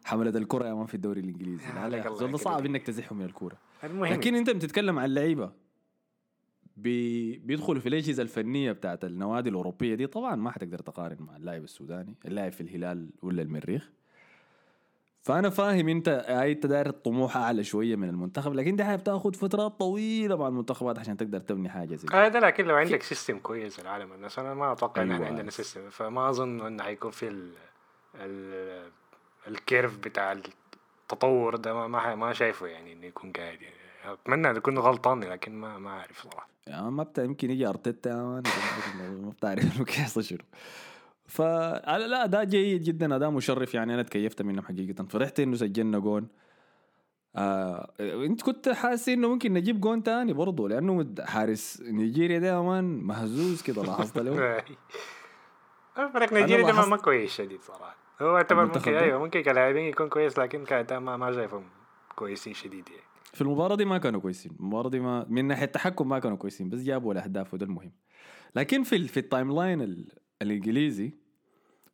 حملة 0.05 0.31
الكرة 0.31 0.69
يا 0.69 0.75
man 0.75 0.87
في 0.87 0.95
الدوري 0.95 1.21
الإنجليزي. 1.21 1.65
لا 1.75 2.37
صعب 2.37 2.67
إنك 2.67 2.83
تزحه 2.83 3.15
من 3.15 3.25
الكرة 3.25 3.57
المهم. 3.85 4.13
لكن 4.13 4.35
أنت 4.35 4.51
بتتكلم 4.51 4.99
عن 4.99 5.15
لعيبة 5.15 5.53
بي 6.77 7.39
بيدخلوا 7.39 7.81
في 7.81 7.89
الأجهزة 7.89 8.23
الفنية 8.23 8.73
بتاعت 8.73 9.05
النوادي 9.05 9.51
الأوروبية 9.51 9.95
دي. 9.95 10.07
طبعا 10.07 10.37
ما 10.37 10.51
حتقدر 10.51 10.79
تقارن 10.79 11.17
مع 11.21 11.37
اللاعب 11.37 11.65
السوداني 11.65 12.15
اللاعب 12.25 12.53
في 12.53 12.61
الهلال 12.61 13.11
ولا 13.23 13.43
المريخ. 13.43 13.91
فأنا 15.23 15.51
فاهم 15.51 15.89
أنت 15.89 16.09
انت 16.29 16.67
داير 16.67 16.87
الطموح 16.87 17.37
أعلى 17.37 17.65
شوية 17.65 17.97
من 17.97 18.09
المنتخب 18.09 18.55
لكن 18.55 18.77
دي 18.77 18.97
بتاخذ 18.97 19.35
فترات 19.35 19.81
طويلة 19.81 20.37
مع 20.37 20.49
المنتخبات 20.49 20.99
عشان 20.99 21.17
تقدر 21.17 21.41
تبني 21.41 21.69
حاجة 21.69 21.95
زي 21.95 22.09
هذا 22.13 22.39
آه 22.39 22.41
لكن 22.41 22.65
لو 22.65 22.75
عندك 22.75 23.03
system 23.03 23.39
كويس 23.39 23.81
العالم 23.81 24.13
الناس 24.13 24.39
أنا 24.39 24.55
ما 24.55 24.73
أتوقع 24.73 25.03
أيوة. 25.03 25.17
ان 25.17 25.23
إحنا 25.23 25.37
عندنا 25.37 25.51
system 25.51 25.91
فما 25.91 26.31
أظن 26.31 26.67
إنه 26.67 26.83
حيكون 26.83 27.11
في 27.11 27.29
ال 27.29 27.53
ال 28.15 28.91
ال 29.49 29.57
curve 29.57 29.99
بتاع 29.99 30.33
التطور 30.33 31.57
ده 31.57 31.89
ما 31.89 32.15
ما 32.15 32.33
شايفه 32.33 32.67
يعني 32.67 32.93
إنه 32.93 33.07
يكون 33.07 33.33
قاعد 33.33 33.63
يعني. 33.63 33.75
أتمنى 34.05 34.51
ان 34.51 34.57
اكون 34.57 34.79
غلطان 34.79 35.25
لكن 35.25 35.53
ما 35.53 35.79
ما 35.79 35.91
أعرف 35.91 36.23
صراحة. 36.23 36.49
يعني 36.67 36.91
ما 36.91 37.03
بتاع 37.03 37.25
يمكن 37.25 37.51
يجي 37.51 37.67
أرتيتا 37.69 38.15
ما 38.15 38.43
بتعرف 39.31 39.65
انه 39.77 39.85
كيف 39.85 40.19
شنو. 40.19 40.39
ف 41.27 41.43
لا 41.43 42.25
اداء 42.25 42.45
جيد 42.45 42.83
جدا 42.83 43.17
أداء 43.17 43.31
مشرف 43.31 43.75
يعني 43.75 43.95
أنا 43.95 44.03
تكيفت 44.03 44.43
منهم 44.43 44.65
حقيقة. 44.65 45.05
فرحت 45.05 45.41
إنه 45.41 45.57
سجلنا 45.57 45.99
جون. 45.99 46.29
آه 47.37 47.93
إنت 48.01 48.43
كنت 48.43 48.69
حاسس 48.69 49.09
إنه 49.09 49.29
ممكن 49.29 49.53
نجيب 49.53 49.81
جون 49.81 50.03
تاني 50.03 50.33
برضه 50.33 50.69
لأنه 50.69 51.15
حارس 51.21 51.81
نيجيريا 51.81 52.39
ده 52.39 52.63
مان 52.63 52.85
مهزوز 52.85 53.63
كده 53.63 53.83
لاحظت 53.83 54.19
له 54.19 54.35
فريق 56.15 56.33
نيجيريا 56.33 56.73
ده 56.73 56.87
ما 56.87 56.97
كويس 56.97 57.33
شديد 57.33 57.63
صراحة. 57.63 58.00
هو 58.23 58.37
اعتبر 58.37 58.67
ممكن 58.67 58.95
أيوه 58.95 59.19
ممكن 59.19 59.43
كلاعبين 59.43 59.85
يكون 59.85 60.09
كويس 60.09 60.39
لكن 60.39 60.65
كاداء 60.65 61.01
ما 61.01 61.17
ما 61.17 61.33
شايفهم 61.33 61.65
كويسين 62.17 62.55
شديد 62.55 62.89
يعني. 62.89 63.03
في 63.33 63.41
المباراة 63.41 63.77
دي 63.77 63.85
ما 63.85 63.99
كانوا 63.99 64.21
كويسين. 64.21 64.53
المباراة 64.61 64.89
دي 64.91 65.01
ما 65.01 65.27
من 65.29 65.45
ناحية 65.45 65.65
التحكم 65.65 66.09
ما 66.09 66.19
كانوا 66.19 66.37
كويسين 66.37 66.69
بس 66.71 66.81
جابوا 66.81 67.13
الأهداف 67.13 67.55
وده 67.55 67.67
المهم. 67.67 67.93
لكن 68.57 68.83
في 68.83 69.09
في 69.09 69.21
ال 69.21 69.55
timeline 69.57 70.07
الإنجليزي 70.43 71.13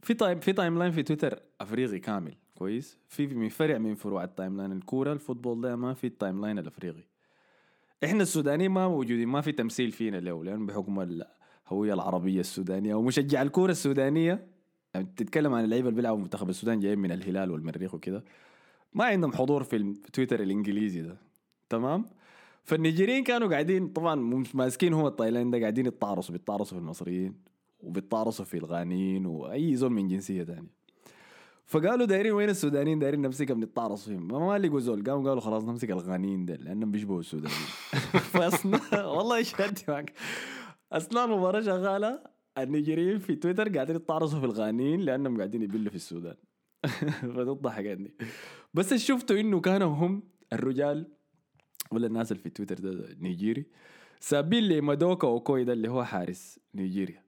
في 0.02 0.14
time 0.14 0.40
في 0.40 0.52
timeline 0.52 0.92
في 0.92 1.02
تويتر 1.02 1.38
أفريقي 1.60 1.98
كامل 1.98 2.34
كويس. 2.58 2.98
في 3.08 3.26
من 3.26 3.48
فرع 3.48 3.78
من 3.78 3.94
فروع 3.94 4.24
ال 4.24 4.56
timeline 4.56 4.72
الكورة 4.72 5.12
ال 5.12 5.18
football 5.18 5.60
ده 5.60 5.76
ما 5.76 5.94
في 5.94 6.06
ال 6.06 6.40
timeline 6.40 6.58
الأفريقي. 6.58 7.04
إحنا 8.04 8.22
السودانيين 8.22 8.70
ما 8.70 8.88
موجودين 8.88 9.28
ما 9.28 9.40
في 9.40 9.52
تمثيل 9.52 9.92
فينا 9.92 10.16
له 10.16 10.44
لأنه 10.44 10.66
بحكم 10.66 11.00
الهويه 11.00 11.94
العربية 11.94 12.40
السودانية 12.40 12.94
ومشجع 12.94 13.42
الكورة 13.42 13.70
السودانية 13.70 14.46
يعني 14.96 15.08
تتكلم 15.16 15.54
عن 15.54 15.64
اللعيبة 15.64 15.88
اللي 15.88 15.96
بيلعبوا 15.96 16.20
منتخب 16.20 16.48
السودان 16.50 16.80
جايين 16.80 16.98
من 16.98 17.12
الهلال 17.12 17.50
والمريخ 17.50 17.94
وكده. 17.94 18.24
ما 18.94 19.04
عندهم 19.04 19.32
حضور 19.32 19.62
في 19.62 19.76
التويتر 19.76 20.40
الإنجليزي 20.40 21.02
ده. 21.02 21.16
تمام؟ 21.68 22.04
فالنيجيريين 22.64 23.24
كانوا 23.24 23.48
قاعدين 23.48 23.88
طبعا 23.88 24.44
ماسكين 24.54 24.92
هم 24.92 25.06
ال 25.06 25.12
timeline 25.12 25.54
ده 25.54 25.60
قاعدين 25.60 25.86
يتعرصوا 25.86 26.32
بيتعرصوا 26.32 26.78
في 26.78 26.84
المصريين 26.84 27.34
وبيتعرصوا 27.80 28.44
في 28.44 28.56
الغانيين 28.56 29.26
وأي 29.26 29.76
زول 29.76 29.90
من 29.92 30.08
جنسية 30.08 30.44
ثانية 30.44 30.76
فقالوا 31.66 32.06
دايرين 32.06 32.32
وين 32.32 32.48
السودانيين؟ 32.48 32.98
دايرين 32.98 33.22
نمسكها 33.22 33.54
بنتعرص 33.54 34.08
فيهم. 34.08 34.28
ما, 34.28 34.58
لقوا 34.58 34.80
زول. 34.80 35.04
قاموا 35.04 35.28
قالوا 35.28 35.40
خلاص 35.40 35.64
نمسك 35.64 35.90
الغانيين 35.90 36.46
ده 36.46 36.54
لأنهم 36.54 36.90
بيشبهوا 36.90 37.20
السودانيين. 37.20 37.60
فاصلا 38.34 39.06
والله 39.06 39.42
شهدت 39.42 39.90
معك. 39.90 40.12
أثناء 40.92 41.24
المباراة 41.24 41.60
شغالة 41.60 42.35
النيجيريين 42.58 43.18
في 43.18 43.34
تويتر 43.34 43.68
قاعدين 43.68 43.96
يتعرصوا 43.96 44.40
في 44.40 44.46
الغانيين 44.46 45.00
لأنهم 45.00 45.36
قاعدين 45.36 45.62
يبلوا 45.62 45.90
في 45.90 45.96
السودان. 45.96 46.36
فتضحك 47.34 47.84
يعني. 47.84 48.14
بس 48.74 48.94
شفتوا 48.94 49.40
إنه 49.40 49.60
كانوا 49.60 49.88
هم 49.88 50.22
الرجال 50.52 51.12
ولا 51.92 52.06
الناس 52.06 52.32
اللي 52.32 52.42
في 52.42 52.50
تويتر 52.50 52.78
ده 52.78 53.16
نيجيري؟ 53.20 53.66
سابين 54.20 54.64
لي 54.64 54.80
مادوكا 54.80 55.28
اوكوي 55.28 55.64
ده 55.64 55.72
اللي 55.72 55.88
هو 55.88 56.04
حارس 56.04 56.58
نيجيريا. 56.74 57.22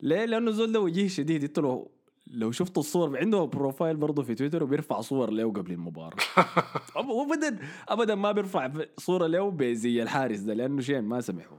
ليه؟ 0.00 0.24
لأنه 0.24 0.50
زول 0.50 0.72
ده 0.72 0.80
وجيه 0.80 1.08
شديد. 1.08 1.44
انت 1.44 1.58
لو 1.58 1.90
لو 2.26 2.52
شفتوا 2.52 2.82
الصور 2.82 3.18
عنده 3.18 3.44
profile 3.44 3.96
برضه 3.96 4.22
في 4.22 4.34
تويتر 4.34 4.62
وبيرفع 4.64 5.00
صور 5.00 5.30
له 5.30 5.52
قبل 5.52 5.72
المباراة. 5.72 6.16
ابدا 6.96 7.58
ابدا 7.88 8.14
ما 8.14 8.32
بيرفع 8.32 8.70
صورة 8.98 9.26
له 9.26 9.72
زي 9.72 10.02
الحارس 10.02 10.38
ده 10.38 10.54
لأنه 10.54 10.80
شيء 10.80 11.00
ما 11.00 11.20
سمحوا 11.20 11.58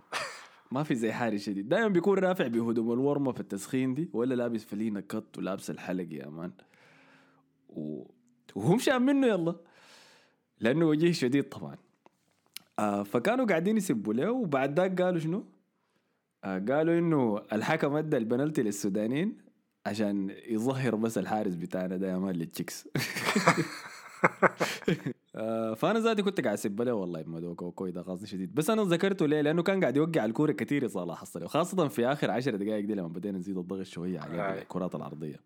ما 0.71 0.83
في 0.83 0.95
زي 0.95 1.11
حارس 1.11 1.41
شديد. 1.41 1.69
دائما 1.69 1.87
بيكون 1.87 2.17
رافع 2.19 2.47
بهدوم 2.47 2.91
الورمة 2.93 3.31
في 3.31 3.39
التسخين 3.39 3.93
دي 3.93 4.09
ولا 4.13 4.35
لابس 4.35 4.63
فلينة 4.63 4.99
كت 4.99 5.37
ولابس 5.37 5.69
الحلق 5.69 6.07
يا 6.11 6.27
man. 6.29 6.51
و... 7.69 8.03
وهم 8.55 8.79
شام 8.79 9.05
منه 9.05 9.27
يلا. 9.27 9.55
لأنه 10.59 10.85
وجيه 10.85 11.11
شديد 11.11 11.43
طبعا. 11.49 11.75
آه 12.79 13.03
فكانوا 13.03 13.45
قاعدين 13.45 13.77
يسبوا 13.77 14.13
له 14.13 14.31
وبعد 14.31 14.79
ذاك 14.79 15.01
قالوا 15.01 15.19
شنو؟ 15.19 15.45
آه 16.43 16.59
قالوا 16.59 16.99
إنه 16.99 17.41
الحكم 17.53 17.95
أدى 17.95 18.17
البنالتي 18.17 18.63
للسودانيين 18.63 19.37
عشان 19.85 20.35
يظهر 20.47 20.95
بس 20.95 21.17
الحارس 21.17 21.55
بتاعنا 21.55 21.97
ده 21.97 22.11
يا 22.11 22.17
man 22.17 22.35
لل 22.35 22.47
chicks. 22.47 22.87
فأنا 25.77 25.99
ذاتي 25.99 26.21
كنت 26.21 26.41
قاعد 26.41 26.53
أسب 26.53 26.81
له 26.81 26.93
والله 26.93 27.23
مادوكا 27.27 27.65
اوكوي 27.65 27.91
ده 27.91 28.01
قصدي 28.01 28.27
شديد. 28.27 28.55
بس 28.55 28.69
أنا 28.69 28.83
ذكرته 28.83 29.27
ليه؟ 29.27 29.41
لأنه 29.41 29.63
كان 29.63 29.81
قاعد 29.81 29.97
يوقع 29.97 30.25
الكورة 30.25 30.51
كثير 30.51 30.83
يا 30.83 30.87
صلاح 30.87 31.21
حصل 31.21 31.43
وخاصة 31.43 31.87
في 31.87 32.05
آخر 32.07 32.31
10 32.31 32.55
دقائق 32.55 32.85
دي 32.85 32.95
لما 32.95 33.07
بدينا 33.07 33.37
نزيد 33.37 33.57
الضغط 33.57 33.85
شوية 33.85 34.19
على 34.19 34.41
آه. 34.41 34.61
الكرات 34.61 34.95
العرضيه 34.95 35.39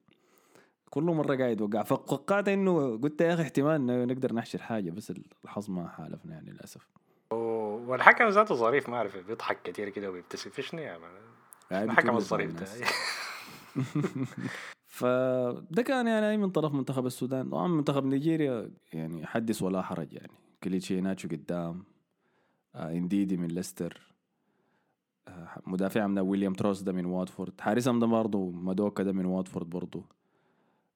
كل 0.89 1.03
مرة 1.03 1.35
قاعد 1.35 1.59
يوقع. 1.59 1.83
فقعت 1.83 2.47
إنه 2.47 2.97
قلت 2.97 3.21
يا 3.21 3.33
أخي 3.33 3.43
احتمال 3.43 4.07
نقدر 4.07 4.33
نحشر 4.33 4.61
حاجة 4.61 4.91
بس 4.91 5.13
الحظ 5.45 5.69
ما 5.69 5.87
حالفنا 5.87 6.33
يعني 6.33 6.51
للأسف. 6.51 6.87
والحكم 7.31 8.27
ذاته 8.27 8.55
ظريف 8.55 8.89
ما 8.89 8.97
أعرف 8.97 9.17
بيضحك 9.17 9.61
كتير 9.63 9.89
كده 9.89 10.09
وبيبتسم 10.09 10.49
في 10.49 10.61
شنو 10.61 10.81
يا 10.81 10.97
مان 10.97 11.11
يعني 11.71 11.91
الحكم 11.91 12.15
الظريف. 12.17 12.53
ده. 12.53 12.65
فده 15.01 15.81
كان 15.81 16.07
يعني 16.07 16.37
من 16.37 16.49
طرف 16.49 16.73
منتخب 16.73 17.05
السودان. 17.05 17.49
طبعا 17.49 17.67
منتخب 17.67 18.05
نيجيريا 18.05 18.71
يعني 18.93 19.25
حدث 19.25 19.61
ولا 19.61 19.81
حرج 19.81 20.13
يعني. 20.13 20.31
كليتشي 20.63 21.01
ناتشو 21.01 21.27
قدام 21.27 21.83
آه 22.75 22.91
إنديدي 22.91 23.37
من 23.37 23.47
ليستر 23.47 24.13
آه 25.27 25.61
مدافعهم 25.67 26.17
ويليام 26.17 26.53
تروس 26.53 26.81
ده 26.81 26.91
من 26.91 27.05
واتفورد. 27.05 27.61
حارسهم 27.61 27.99
ده 27.99 28.07
برضه 28.07 28.49
مادوكا 28.51 29.03
ده 29.03 29.11
من 29.11 29.25
واتفورد 29.25 29.69
برضه 29.69 30.03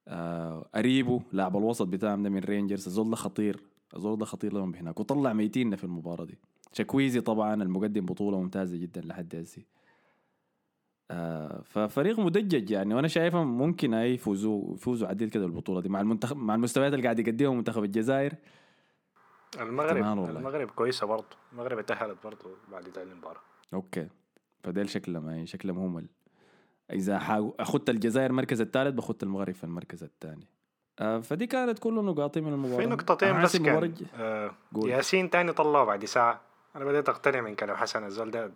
آه 0.08 0.70
أريبو 0.76 1.22
لاعب 1.34 1.58
الوسط 1.58 1.88
بتاعهم 1.88 2.24
ده 2.24 2.30
من 2.30 2.40
رينجرز. 2.40 2.86
الزول 2.86 3.10
ده 3.10 3.16
خطير. 3.16 3.62
الزول 3.96 4.18
ده 4.18 4.26
خطير 4.26 4.54
لهم 4.54 4.76
هناك 4.76 5.00
وطلع 5.00 5.34
ميتين 5.34 5.76
في 5.76 5.84
المباراة 5.84 6.26
دي. 6.26 6.38
شكويزي 6.74 7.22
طبعا 7.22 7.64
المقدم 7.64 8.06
بطولة 8.06 8.40
ممتازة 8.40 8.78
جدا 8.78 9.02
لحد 9.02 9.36
هسه. 9.36 9.62
آه 11.12 11.62
ففريق 11.66 12.20
مدجج 12.20 12.72
يعني 12.72 12.94
وأنا 12.94 13.08
شايفهم 13.08 13.58
ممكن 13.58 13.94
أي 13.94 14.14
يفوزوا 14.14 14.74
يفوزوا 14.74 15.08
عديل 15.08 15.30
كده 15.30 15.46
بالبطولة 15.46 15.82
دي 15.82 15.90
مع 15.90 16.02
المنتخب 16.02 16.38
مع 16.38 16.56
المستويات 16.56 16.94
اللي 16.94 17.04
قاعد 17.04 17.20
يقدمها 17.20 17.54
منتخب 17.54 17.84
الجزائر. 17.84 18.34
المغرب. 19.60 20.30
المغرب 20.30 20.70
كويسة 20.70 21.08
برضه 21.08 21.38
المغرب 21.54 21.80
اتأهلت 21.80 22.18
برضه 22.24 22.50
بعد 22.72 22.90
ذا 22.90 23.04
المباراة. 23.04 23.42
okay. 23.74 24.08
فديل 24.64 24.90
شكلهم 24.90 25.30
يعني 25.30 25.48
شكلهم 25.48 25.78
هم 25.78 25.98
ال... 25.98 26.08
إذا 26.94 27.20
حاو... 27.20 27.56
أخذت 27.60 27.90
الجزائر 27.90 28.30
المركز 28.30 28.62
الثالث 28.62 28.96
بأخذت 28.96 29.24
المغرب 29.24 29.54
في 29.54 29.64
المركز 29.64 30.04
الثاني. 30.04 30.48
آه 31.00 31.20
فدي 31.20 31.48
كانت 31.48 31.80
كل 31.80 31.94
نقاطي 31.94 32.42
من 32.42 32.54
المباراة. 32.54 32.78
في 32.78 32.86
نقطتين 32.86 33.42
بس 33.42 33.58
كان 33.58 33.94
آه. 34.16 34.52
ياسين 34.76 35.30
تاني 35.30 35.54
طلعه 35.54 35.86
بعد 35.86 36.06
ساعة. 36.06 36.42
أنا 36.76 36.86
بديت 36.86 37.10
أقتنع 37.10 37.42
من 37.42 37.56
كلام 37.56 37.76
حسن 37.76 38.06
الزول 38.06 38.32
ده 38.32 38.52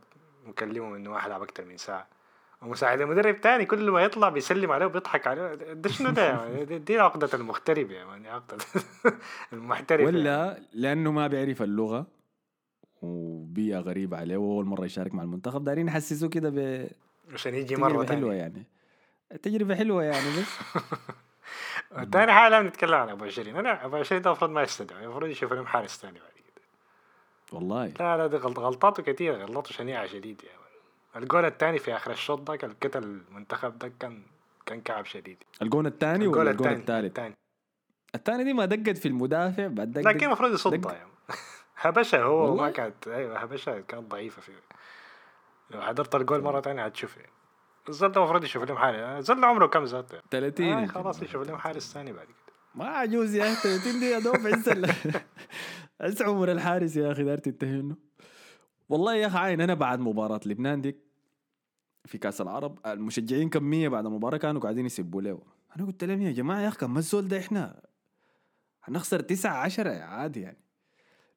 مكلمه 0.46 0.96
إنه 0.96 1.12
واحد 1.12 1.30
لعب 1.30 1.42
أكتر 1.42 1.66
من 1.66 1.78
ساعة. 1.78 2.19
ومساعد 2.62 3.02
المدرب 3.02 3.42
تاني 3.42 3.66
كل 3.66 3.92
ما 3.92 4.02
يطلع 4.02 4.30
بيسلم 4.30 4.72
عليه 4.72 4.86
وبيضحك 4.86 5.28
عليه. 5.28 5.54
ده 5.54 5.90
شنو 5.90 6.10
ده؟ 6.10 6.36
مان؟ 6.36 6.84
دي, 6.84 7.00
عقدة 7.00 7.30
المغترب 7.40 7.92
مان 7.92 8.26
عقدة 8.26 8.58
المحترف 9.54 10.00
يعني. 10.00 10.18
ولا 10.18 10.60
لأنه 10.74 11.12
ما 11.12 11.28
بيعرف 11.28 11.62
اللغة 11.62 12.08
وبيئة 13.02 13.80
غريبة 13.80 14.18
عليه 14.18 14.38
وأول 14.38 14.66
مرة 14.66 14.86
يشارك 14.86 15.14
مع 15.14 15.24
المنتخب 15.24 15.64
دارين 15.64 15.88
يحسسوه 15.88 16.30
كده 16.30 16.50
ب 16.50 16.88
عشان 17.34 17.56
يجي 17.56 17.76
مرة 17.76 17.90
تجربه 18.04 18.08
حلوة 18.08 18.30
تانية. 18.30 18.42
يعني. 18.42 18.64
تجربة 19.44 19.76
حلوة 19.76 20.04
يعني 20.04 20.28
بس. 20.40 20.60
تاني 22.12 22.32
حاجة 22.34 22.62
نتكلم 22.62 22.94
عن 22.94 23.10
أبو 23.10 23.26
عشرين. 23.26 23.56
أنا 23.56 23.86
أبو 23.86 23.96
عشرين 23.96 24.22
ده 24.22 24.30
المفروض 24.30 24.52
ما 24.52 24.62
يستدعي 24.62 25.04
المفروض 25.04 25.30
يشوف 25.30 25.54
لهم 25.54 25.66
حارس 25.66 26.00
تاني 26.02 26.20
بعد 26.20 26.32
كده. 26.32 26.64
والله. 27.52 27.86
لا 28.00 28.18
لا 28.18 28.28
دي 28.28 28.38
غلط 28.38 28.60
غلطاته 28.60 29.04
كتير 29.04 29.36
غلطاته 29.36 29.72
شنيعة 29.74 30.06
شديد 30.08 30.42
يا 30.44 30.59
مان 31.14 31.24
الجول 31.24 31.46
الثاني 31.46 31.80
في 31.80 31.96
آخر 31.96 32.12
الشوط 32.12 32.42
ده 32.42 32.56
كان 32.56 32.74
كتل 32.82 33.04
المنتخب 33.04 33.80
ده 33.80 33.92
كان 34.00 34.24
كان 34.66 34.82
كعب 34.82 35.06
شديد. 35.06 35.38
الجون 35.62 35.86
الثاني 35.86 36.28
ولا 36.28 36.52
الجون 36.52 36.68
الثالث 36.68 37.20
الثاني 38.16 38.44
دي 38.44 38.54
ما 38.54 38.66
دقت 38.66 38.98
في 38.98 39.08
المدافع 39.08 39.68
بعد 39.68 39.92
دق 39.92 40.02
لكن 40.02 40.26
المفروض 40.26 40.54
يصدها 40.54 40.94
يعني. 40.94 41.10
هبشة 41.82 42.24
هو 42.24 42.44
والله؟ 42.44 42.64
ما 42.64 42.72
كانت 42.72 43.08
أيوه 43.08 43.38
هبشة 43.40 43.80
كانت 43.80 44.12
ضعيفة 44.12 44.42
فيه 44.42 44.54
لو 45.72 45.82
حضرت 45.82 46.16
الجول 46.16 46.42
مرة 46.42 46.60
تانية 46.60 46.86
هتشوف. 46.86 47.18
يعني 47.18 47.32
الزول 47.90 48.12
ده 48.12 48.22
المفروض 48.22 48.44
يشوف 48.44 48.64
لهم 48.64 48.78
حارس 48.78 49.00
الزول 49.00 49.46
عمره 49.46 49.68
كم 49.68 49.84
ذاته 49.84 50.14
يعني 50.16 50.26
30 50.32 50.66
آه. 50.68 50.86
خلاص 50.86 51.22
يشوف 51.22 51.48
لهم 51.48 51.58
حارس 51.58 51.94
ثاني 51.94 52.14
بعد 52.14 52.26
كده. 52.26 52.54
ما 52.76 52.86
عجوز 52.86 53.36
يا 53.36 53.54
أخي 53.54 53.78
30 53.78 54.00
دي 54.00 54.06
يا 54.06 54.20
دوب 54.20 54.36
عز 54.36 54.70
عز 56.02 56.22
عمر 56.22 56.52
الحارس 56.52 56.96
يا 56.96 57.12
أخي 57.12 57.24
دار 57.24 57.38
تنتهي 57.38 57.82
منه. 57.82 57.96
والله 58.90 59.16
يا 59.16 59.28
أخي 59.28 59.38
عاين 59.38 59.62
أنا 59.62 59.74
بعد 59.74 60.00
مباراة 60.00 60.40
لبنان 60.46 60.82
دي 60.82 60.96
في 62.06 62.18
كأس 62.18 62.42
العرب 62.42 62.80
المشجعين 62.86 63.50
كمية 63.50 63.90
بعد 63.90 64.06
المباراة 64.06 64.38
كانوا 64.38 64.62
قاعدين 64.62 64.86
يسبوا 64.86 65.22
له 65.22 65.42
أنا 65.76 65.86
قلت 65.86 66.04
لهم 66.04 66.22
يا 66.22 66.32
جماعة 66.32 66.62
يا 66.62 66.68
أخي 66.68 66.78
كم 66.78 66.98
الزول 66.98 67.28
ده 67.28 67.40
إحنا 67.40 67.82
هنخسر 68.84 69.20
تسعة 69.20 69.54
عشرة 69.58 69.92
عادي 69.92 70.42
يعني. 70.42 70.64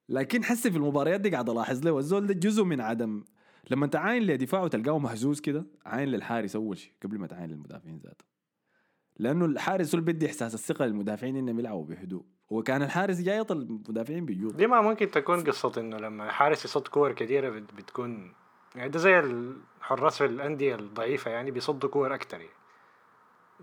لكن 0.09 0.45
حسي 0.45 0.71
في 0.71 0.77
المباريات 0.77 1.21
دي 1.21 1.31
قاعد 1.31 1.51
ألاحظ 1.51 1.85
له 1.85 1.99
الزول 1.99 2.27
ده 2.27 2.35
جزء 2.35 2.65
من 2.65 2.81
عدم 2.81 3.25
لما 3.71 3.87
تعاين 3.87 4.23
لدفاعه 4.23 4.69
تلقاه 4.69 4.99
مهزوز 4.99 5.41
كده 5.41 5.67
عاين 5.87 6.09
للحارس 6.09 6.57
أول 6.57 6.79
شيء 6.79 6.93
قبل 7.03 7.19
ما 7.19 7.27
تعاين 7.27 7.51
للمدافعين 7.51 8.01
ذاته 8.05 8.25
لأنه 9.19 9.45
الحارس 9.45 9.95
اللي 9.95 10.13
بدي 10.13 10.27
إحساس 10.27 10.55
الثقة 10.55 10.87
للمدافعين 10.87 11.37
إنهم 11.37 11.59
يلعبوا 11.59 11.85
بهدوء. 11.85 12.25
وكان 12.51 12.83
الحارس 12.83 13.21
جاي 13.21 13.37
يطل 13.39 13.57
المدافعين 13.57 14.25
بيجوب 14.25 14.57
دي 14.57 14.67
ما 14.67 14.81
ممكن 14.81 15.11
تكون 15.11 15.45
قصة 15.45 15.73
إنه 15.79 15.97
لما 15.97 16.25
الحارس 16.25 16.65
يصد 16.65 16.89
كور 16.89 17.13
كثيرة 17.13 17.51
بت- 17.51 17.75
بتكون 17.75 18.35
يعني 18.75 18.89
ده 18.89 18.99
زي 18.99 19.19
الحراس 19.19 20.19
في 20.19 20.25
الأندية 20.25 20.75
الضعيفة 20.75 21.31
يعني 21.31 21.51
بيصدوا 21.51 21.91
كور 21.91 22.15
أكتر 22.15 22.41
يعني. 22.41 22.53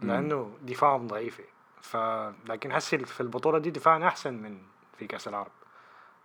لأنه 0.02 0.58
دفاعهم 0.62 1.08
ضعيف. 1.08 1.42
ف 1.82 1.98
لكن 2.50 2.74
حسي 2.74 2.98
في 2.98 3.22
البطولة 3.22 3.58
دي 3.60 3.72
دفاعنا 3.72 4.08
أحسن 4.08 4.34
من 4.34 4.58
في 4.98 5.08
كأس 5.08 5.28
العرب 5.28 5.52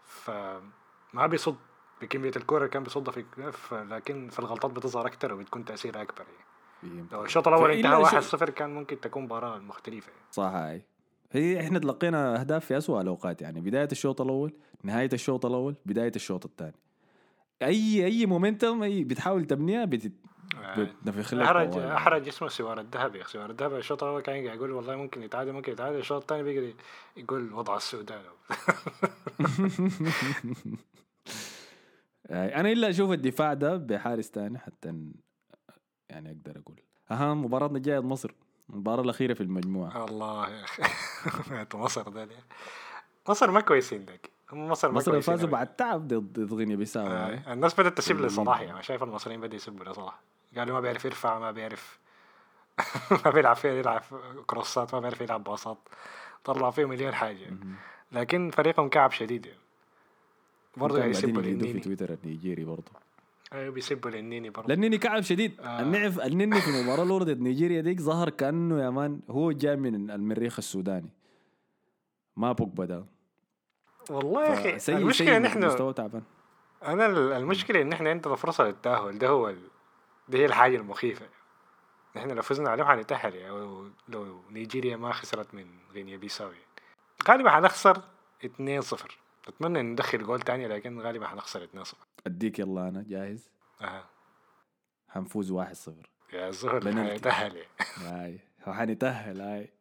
فما 0.04 1.26
بيصد 1.26 1.56
بكمية 2.02 2.32
الكورة 2.36 2.58
اللي 2.58 2.68
كان 2.70 2.82
بيصدها 2.82 3.12
في 3.12 3.86
لكن 3.90 4.28
في 4.28 4.38
الغلطات 4.38 4.70
بتظهر 4.70 5.06
أكتر 5.06 5.32
وبتكون 5.34 5.64
تأثيرها 5.64 6.02
أكبر 6.02 6.24
يعني. 6.82 7.06
لو 7.12 7.24
الشوط 7.24 7.48
الأول 7.48 7.68
فإلا 7.72 7.96
انتهى 7.98 8.20
شيء- 8.20 8.38
1-0 8.38 8.50
كان 8.50 8.74
ممكن 8.74 9.00
تكون 9.00 9.22
مباراة 9.22 9.58
مختلفة 9.58 10.08
يعني. 10.10 10.22
صح 10.30 10.42
هاي 10.42 10.82
هي 11.34 11.60
إحنا 11.60 11.78
تلقينا 11.78 12.40
أهداف 12.40 12.66
في 12.66 12.78
اسوء 12.78 13.00
الأوقات 13.00 13.42
يعني 13.42 13.60
بداية 13.60 13.88
الشوط 13.92 14.20
الأول 14.20 14.52
نهاية 14.82 15.10
الشوط 15.12 15.46
الأول 15.46 15.74
بداية 15.86 16.12
الشوط 16.16 16.44
الثاني. 16.44 16.76
أي 17.62 18.04
أي 18.04 18.26
مومنتم 18.26 18.82
أي 18.82 19.04
بتحاول 19.04 19.44
تبنيها 19.44 19.84
بت... 19.84 20.12
بتنفخ 20.78 21.34
لك 21.34 21.42
أحرج. 21.42 21.78
أحرج 21.78 22.28
اسمه 22.28 22.48
سوار 22.48 22.80
الذهبي 22.80 23.24
سوار 23.24 23.50
الذهبي 23.50 23.78
الشوط 23.78 24.02
الأول 24.02 24.22
كان 24.22 24.44
قاعد 24.44 24.56
يقول 24.56 24.70
والله 24.70 24.96
ممكن 24.96 25.22
يتعادل 25.22 25.52
ممكن 25.52 25.72
يتعادل 25.72 25.98
الشوط 25.98 26.20
الثاني 26.20 26.42
بيقعد 26.42 26.74
يقول 27.16 27.52
وضع 27.52 27.76
السودان. 27.76 28.20
آه، 32.26 32.60
أنا 32.60 32.72
إلا 32.72 32.90
أشوف 32.90 33.10
الدفاع 33.10 33.54
ده 33.54 33.76
بحارس 33.76 34.30
تاني 34.30 34.58
حتى 34.58 34.88
يعني 36.10 36.30
أقدر 36.30 36.58
أقول. 36.58 36.80
أها 37.10 37.34
مباراتنا 37.34 37.76
الجاية 37.76 38.00
مصر. 38.00 38.34
المباراة 38.70 39.02
الأخيرة 39.02 39.34
في 39.34 39.40
المجموعة 39.40 40.04
الله 40.04 40.48
يا 40.50 40.64
أنتوا 41.60 41.80
مصر 41.80 42.08
ده 42.08 42.24
ليه؟ 42.24 42.44
مصر 43.28 43.50
ما 43.50 43.60
كويسين 43.60 44.04
ذاك 44.04 44.30
هم 44.52 44.68
مصر 44.68 44.88
ما 44.90 44.96
مصر 44.96 45.20
فازوا. 45.20 45.48
بعد 45.48 45.76
تعب 45.76 46.08
ضد 46.08 46.52
غينيا 46.52 46.76
بيساو. 46.76 47.06
آه، 47.06 47.52
الناس 47.52 47.80
بدأت 47.80 47.98
تسيب. 47.98 48.20
لصلاح 48.20 48.60
يعني 48.60 48.82
شايف 48.82 49.02
المصريين 49.02 49.40
بدأوا 49.40 49.54
يسبوا 49.56 49.84
لصلاح 49.84 50.20
قالوا 50.56 50.74
ما 50.74 50.80
بيعرف 50.80 51.04
يرفع 51.04 51.38
ما 51.38 51.50
بيعرف 51.50 51.98
ما 53.24 53.30
بيلعب 53.30 53.56
فيه 53.56 53.68
يلعب 53.68 54.02
كروسات 54.46 54.94
ما 54.94 55.00
بيعرف 55.00 55.20
يلعب 55.20 55.44
باصات 55.44 55.78
طلع 56.44 56.70
فيه 56.70 56.84
مليون 56.84 57.12
يعني. 57.12 57.50
مهم. 57.50 57.74
لكن 58.12 58.50
فريقهم 58.50 58.88
كعب 58.88 59.10
شديد 59.10 59.46
يعني 59.46 59.58
برضه 60.76 61.04
يسبوا 61.04 61.42
في 61.42 61.80
تويتر 61.80 62.16
النيجيري 62.24 62.64
برضه 62.64 62.92
أيوه 63.52 63.72
بيسبوا 63.74 64.10
للنيني 64.10 64.50
برضه. 64.50 64.68
لانني 64.68 64.98
كعب 64.98 65.20
شديد. 65.22 65.60
آه. 65.60 65.80
النعف 65.80 66.20
النني 66.20 66.60
في 66.60 66.68
المباراة 66.70 67.02
الأولى 67.02 67.24
ضد 67.24 67.40
نيجيريا 67.40 67.80
ديك 67.80 68.00
ظهر 68.00 68.30
كأنه 68.30 68.82
يا 68.82 68.90
مان 68.90 69.20
هو 69.30 69.52
جاي 69.52 69.76
من 69.76 70.10
المريخ 70.10 70.58
السوداني. 70.58 71.12
ما 72.36 72.52
بوجبا 72.52 72.84
ده. 72.84 73.04
والله 74.10 74.44
يا 74.44 74.52
أخي 74.54 74.78
فسيء 74.78 74.96
المشكلة 74.96 75.26
سيء 75.28 75.36
إن 75.36 75.44
إحنا 75.46 75.66
مستوى 75.66 75.92
تعبان. 75.92 76.22
أنا 76.84 77.06
ال- 77.06 77.32
المشكلة 77.32 77.82
إن 77.82 77.92
إحنا 77.92 78.10
عندنا 78.10 78.34
فرصة 78.36 78.64
للتأهل. 78.64 79.18
ده 79.18 79.28
هو 79.28 79.48
ال... 79.48 79.58
دي 80.28 80.38
هي 80.38 80.46
الحاجة 80.46 80.76
المخيفة. 80.76 81.26
إحنا 82.16 82.32
لو 82.32 82.42
فزنا 82.42 82.70
عليهم 82.70 82.86
هنتأهل 82.86 83.34
يعني 83.34 83.50
لو, 83.58 83.90
لو 84.08 84.40
نيجيريا 84.50 84.96
ما 84.96 85.12
خسرت 85.12 85.54
من 85.54 85.66
غينيا 85.92 86.16
بيساو 86.16 86.48
يعني. 86.48 86.64
غالبا 87.28 87.58
هنخسر 87.58 88.00
2-0 88.44 88.48
أتمنى 89.48 89.80
ان 89.80 89.92
ندخل 89.92 90.24
جول 90.24 90.40
تاني 90.40 90.68
لكن 90.68 91.00
غالبا 91.00 91.26
هنخسر 91.34 91.66
2-0 91.66 91.94
أديك 92.26 92.58
يلا 92.58 92.88
أنا 92.88 93.04
جاهز؟ 93.08 93.50
أها. 93.80 94.06
حنفوز 95.08 95.52
1-0 95.52 95.90
يا 96.32 96.50
زهر 96.50 96.86
يعني. 96.86 97.62
هاي 98.04 98.40
حنتاهل 98.66 99.40
هاي. 99.40 99.72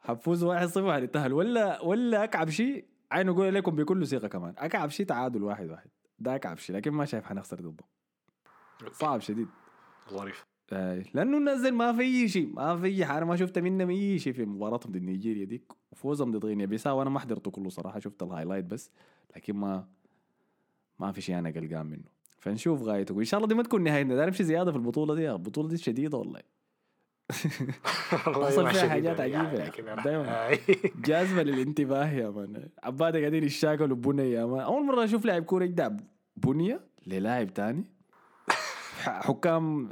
حنفوز 0.00 0.44
1-0 0.44 0.76
وحنتاهل 0.76 1.32
ولا 1.32 1.82
ولا 1.82 2.24
أكعب 2.24 2.50
شيء 2.50 2.84
عين 3.12 3.28
أقول 3.28 3.54
لكم 3.54 3.76
بكل 3.76 4.06
ثقه 4.06 4.28
كمان. 4.28 4.54
أكعب 4.58 4.90
شيء 4.90 5.06
تعادل 5.06 5.42
واحد 5.42 5.70
واحد. 5.70 5.90
ده 6.18 6.34
أكعب 6.34 6.58
شيء 6.58 6.76
لكن 6.76 6.90
ما 6.90 7.04
شايف 7.04 7.24
حنخسر 7.24 7.60
ضده. 7.60 7.84
صعب 8.92 9.20
شديد. 9.20 9.48
ظريف. 10.10 10.46
لأنه 11.14 11.38
نزل 11.38 11.72
ما 11.72 11.92
في 11.92 12.28
شيء 12.28 12.52
ما 12.54 12.76
في 12.76 13.04
حاجة 13.04 13.24
ما 13.24 13.36
شفت 13.36 13.58
منهم 13.58 13.90
أي 13.90 14.18
شيء 14.18 14.32
في 14.32 14.44
مباراتهم 14.44 14.92
ضد 14.92 15.02
نيجيريا 15.02 15.44
ديك. 15.44 15.72
وفوزهم 15.92 16.30
ضد 16.30 16.44
غينيا 16.44 16.66
بيساو 16.66 17.02
أنا 17.02 17.10
ما 17.10 17.20
حضرته 17.20 17.50
كله 17.50 17.68
صراحة 17.68 17.98
شفت 17.98 18.22
الهايلايت 18.22 18.64
بس 18.64 18.90
لكن 19.36 19.56
ما 19.56 19.88
ما 20.98 21.12
في 21.12 21.20
شيء 21.20 21.38
أنا 21.38 21.50
قلقان 21.50 21.86
منه. 21.86 22.04
فنشوف 22.38 22.82
غايته. 22.82 23.14
وإن 23.14 23.24
شاء 23.24 23.38
الله 23.38 23.48
دي 23.48 23.54
ما 23.54 23.62
تكون 23.62 23.82
نهايتنا. 23.82 24.16
ده 24.16 24.26
نمشي 24.26 24.44
زيادة 24.44 24.70
في 24.72 24.76
البطولة 24.78 25.14
دي؟ 25.14 25.30
البطولة 25.30 25.68
دي 25.68 25.76
شديدة 25.78 26.18
والله. 26.18 26.40
حصل 28.12 28.70
فيها 28.70 28.88
حاجات 28.88 29.18
يعني 29.18 29.32
يعني. 29.58 29.70
كده. 29.70 29.94
دايماً. 29.94 30.50
جاذبه 31.04 31.42
للانتباه 31.42 32.10
يا 32.12 32.30
مان. 32.30 32.68
عباده 32.82 33.18
قاعدين 33.18 33.44
يشاكلوا 33.44 33.96
بني 33.96 34.30
يا 34.32 34.46
مان. 34.46 34.60
أول 34.60 34.86
مرة 34.86 35.04
أشوف 35.04 35.24
لاعب 35.24 35.42
كورة 35.44 35.64
يدع 35.64 35.90
بنية 36.36 36.80
للاعب 37.06 37.54
تاني. 37.54 37.84
حكام 39.02 39.90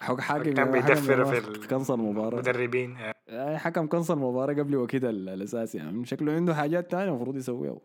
حك 0.00 0.20
حاكم 0.20 0.52
كان 0.54 0.70
بيدفر 0.70 1.24
في 1.24 1.40
مان 1.40 1.66
كنسل 1.70 1.94
المباراه 1.94 2.34
المدربين 2.34 2.96
آه. 2.96 3.14
آه، 3.28 3.56
حكم 3.56 3.86
كنسل 3.86 4.14
المباراه 4.14 4.54
قبل 4.54 4.76
وكيد 4.76 5.04
ال- 5.04 5.28
الاساسي 5.28 5.78
يعني. 5.78 6.04
شكله 6.06 6.32
عنده 6.32 6.54
حاجات 6.54 6.90
تانية 6.90 7.04
المفروض 7.10 7.36
يسويها. 7.36 7.76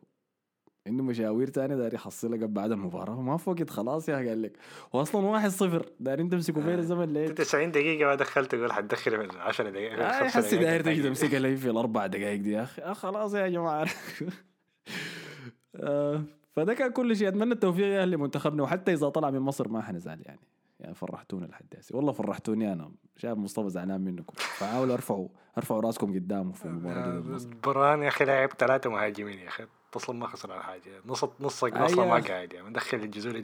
عنده 0.87 1.03
مشاوير 1.03 1.47
تانية 1.47 1.75
داير 1.75 1.93
يحصلها 1.93 2.37
قبل 2.37 2.47
بعد 2.47 2.71
المباراة. 2.71 3.21
ما 3.21 3.37
في 3.37 3.49
وقت 3.49 3.69
خلاص 3.69 4.09
يا 4.09 4.15
أخي 4.15 4.29
قال 4.29 4.41
لك. 4.41 4.57
واصلا 4.93 5.25
واحد 5.25 5.49
صفر. 5.49 5.85
دايرين 5.99 6.29
تمسكوا 6.29 6.61
فين 6.61 6.79
الزمن 6.79 7.13
ليه؟ 7.13 7.27
90 7.27 7.71
دقيقة 7.71 8.07
ما 8.07 8.15
دخلت 8.15 8.55
تقول 8.55 8.71
حتدخل 8.73 9.11
في 9.31 9.39
10 9.39 9.69
دقائق 9.69 9.99
آه 9.99 10.27
حسي. 10.27 10.57
داير 10.57 10.81
تجي 10.81 11.03
تمسكها 11.03 11.39
لي 11.39 11.57
في 11.57 11.69
الأربع 11.69 12.07
دقائق 12.15 12.41
دي 12.41 12.51
يا 12.51 12.63
أخي؟ 12.63 12.81
آه 12.81 12.93
خلاص 12.93 13.33
يا 13.33 13.47
جماعة. 13.47 13.87
آه 15.75 16.23
فده 16.55 16.73
كان 16.73 16.91
كل 16.91 17.15
شيء. 17.15 17.27
أتمنى 17.27 17.53
التوفيق 17.53 17.85
يا 17.87 18.01
أهل 18.01 18.17
منتخبنا 18.17 18.63
وحتى 18.63 18.93
إذا 18.93 19.09
طلع 19.09 19.29
من 19.29 19.39
مصر 19.39 19.67
ما 19.67 19.81
حنزعل 19.81 20.21
يعني. 20.25 20.39
يعني 20.81 20.95
فرحتونا 20.95 21.45
لحد 21.45 21.65
هسه 21.77 21.95
والله 21.95 22.11
فرحتوني 22.11 22.73
أنا. 22.73 22.91
شايف 23.17 23.37
مصطفى 23.37 23.69
زعلان 23.69 24.01
منكم. 24.01 24.33
فحاولوا 24.37 24.93
ارفعوا 24.93 25.27
ارفعوا 25.57 25.81
راسكم 25.81 26.13
قدامه 26.13 26.51
في 26.51 26.65
المباراه 26.65 27.19
دي 27.19 27.55
بران 27.63 28.03
يا 28.03 28.07
أخي 28.07 28.25
لعب 28.25 28.49
ثلاثة 28.49 28.89
مهاجمين 28.89 29.39
يا 29.39 29.47
أخي. 29.47 29.67
أصلا 29.95 30.19
ما 30.19 30.27
خسر 30.27 30.51
على 30.51 30.63
حاجة 30.63 31.01
نص 31.05 31.23
أي 31.63 31.85
أصلا 31.85 32.03
يا 32.03 32.09
ما. 32.09 32.19
قاعد 32.19 32.53
يعني. 32.53 32.69
مدخل 32.69 32.97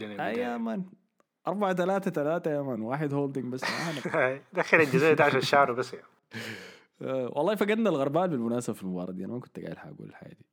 من 0.08 0.20
اي 0.20 0.40
يا. 0.40 0.58
مان 0.58 0.86
أربعة 1.48 1.74
ثلاثة 1.74 2.12
ثلاثة 2.12 2.52
يا 2.52 2.62
مان 2.62 2.82
واحد 2.82 3.14
holding 3.14 3.54
بس. 3.54 3.62
دخل 4.54 4.78
الجزولي 4.78 5.16
ده 5.16 5.24
عشان 5.24 5.42
شعره 5.42 5.74
بس 5.74 5.94
يعني. 5.94 6.06
آه، 7.02 7.32
والله 7.36 7.56
فقدنا 7.56 7.90
الغربال 7.90 8.28
بالمناسبة 8.28 8.74
في 8.74 8.84
المباراة 8.84 9.12
دي. 9.12 9.26
أنا 9.26 9.34
ما 9.34 9.40
كنت 9.40 9.60
قايل 9.60 9.78
حاقول 9.78 10.10
الحاجة 10.10 10.34
دي. 10.34 10.46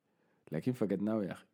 لكن 0.52 0.72
فقدناه 0.72 1.22
يا 1.24 1.32
أخي. 1.32 1.46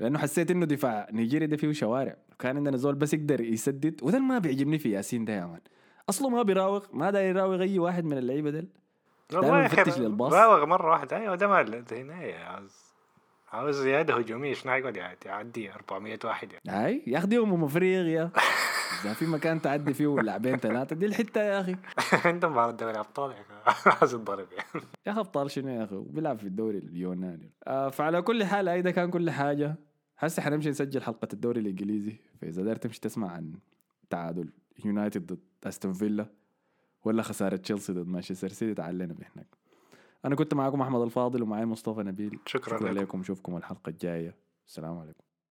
لأنه 0.00 0.18
حسيت 0.18 0.50
إنه 0.50 0.66
دفاع 0.66 1.08
نيجيريا 1.12 1.46
ده 1.46 1.56
فيه 1.56 1.72
شوارع 1.72 2.16
كان 2.38 2.56
عندنا 2.56 2.76
زول 2.76 2.94
بس 2.94 3.14
يقدر 3.14 3.40
يسدد 3.40 4.00
وده 4.02 4.18
ما 4.18 4.38
بيعجبني 4.38 4.78
في 4.78 4.90
ياسين 4.90 5.24
ده 5.24 5.32
يا 5.32 5.46
مان. 5.46 5.60
أصله 6.08 6.28
ما 6.28 6.42
بيراوغ 6.42 6.84
ما 6.92 7.10
داير 7.10 7.36
يراوغ 7.36 7.62
أي 7.62 7.78
واحد 7.78 8.04
من 8.04 8.18
اللعيبة 8.18 8.50
ديل. 8.50 8.68
والله 9.32 9.60
يا 9.60 9.64
يفتش 9.64 9.88
أخي 9.88 10.00
للباص. 10.00 10.32
راوغ 10.32 10.66
مرة 10.66 10.90
واحدة. 10.90 11.16
أيوه 11.16 11.34
ده 11.34 11.48
ما 11.48 11.82
هنا 11.92 12.14
عاوز 12.44 12.74
عاوز 13.52 13.76
زيادة 13.82 14.14
هجومية. 14.16 14.54
شنو 14.54 14.72
يقعد 14.72 14.96
يعدي- 14.96 15.28
يعدي 15.28 15.72
400 15.72 16.18
واحد 16.24 16.48
يعني 16.52 16.84
هاي 16.86 17.02
يا 17.06 17.18
أخي 17.18 17.26
دي 17.26 17.38
أمم 17.38 17.64
أفريقيا 17.64 18.30
إذا 19.04 19.12
في 19.14 19.26
مكان 19.26 19.62
تعدي 19.62 19.94
فيه 19.94 20.14
لاعبين 20.16 20.56
ثلاثة 20.56 20.96
دي 20.96 21.06
الحتة 21.06 21.40
يا 21.42 21.60
أخي. 21.60 21.76
عندهم 22.28 22.52
مباراة 22.52 22.70
دوري 22.70 22.98
ابطال 22.98 23.30
يا 23.30 23.36
أخي. 23.66 23.90
عاوز 24.00 24.14
يتضرب 24.14 24.46
يعني. 24.52 24.86
يا 25.06 25.12
أخي 25.12 25.20
أبطال 25.20 25.50
شنو 25.50 25.68
يا 25.68 25.84
أخي؟ 25.84 25.94
وبيلعب 25.94 26.38
في 26.38 26.44
الدوري 26.44 26.78
اليوناني. 26.78 27.50
آه 27.66 27.88
فعلى 27.88 28.22
كل 28.22 28.44
حال 28.44 28.68
هاي 28.68 28.82
ده 28.82 28.90
كان 28.90 29.10
كل 29.10 29.30
حاجة. 29.30 29.74
هسه 30.20 30.42
حنمشي 30.42 30.70
نسجل 30.70 31.02
حلقة 31.02 31.28
الدوري 31.32 31.60
الإنجليزي. 31.60 32.16
فإذا 32.40 32.64
دار 32.64 32.76
تمشي 32.76 33.00
تسمع 33.00 33.30
عن 33.30 33.52
تعادل 34.10 34.48
يونايتد 34.84 35.26
ضد 35.26 35.38
أستون 35.64 35.92
فيلا 35.92 36.26
ولا 37.04 37.22
خسارة 37.22 37.56
تشيلسي 37.56 37.92
ضد 37.92 38.06
مانشستر 38.06 38.48
سيتي 38.48 38.74
تعلينا 38.74 39.14
بهناك 39.14 39.46
أنا 40.24 40.34
كنت 40.34 40.54
معكم 40.54 40.80
أحمد 40.80 41.00
الفاضل 41.00 41.42
ومعي 41.42 41.66
مصطفى 41.66 42.02
نبيل. 42.02 42.38
شكراً 42.46 42.78
شكرا 42.78 42.92
لكم. 42.92 43.00
لكم 43.00 43.20
نشوفكم 43.20 43.56
الحلقة 43.56 43.90
الجاية. 43.90 44.36
السلام 44.66 44.98
عليكم. 44.98 45.24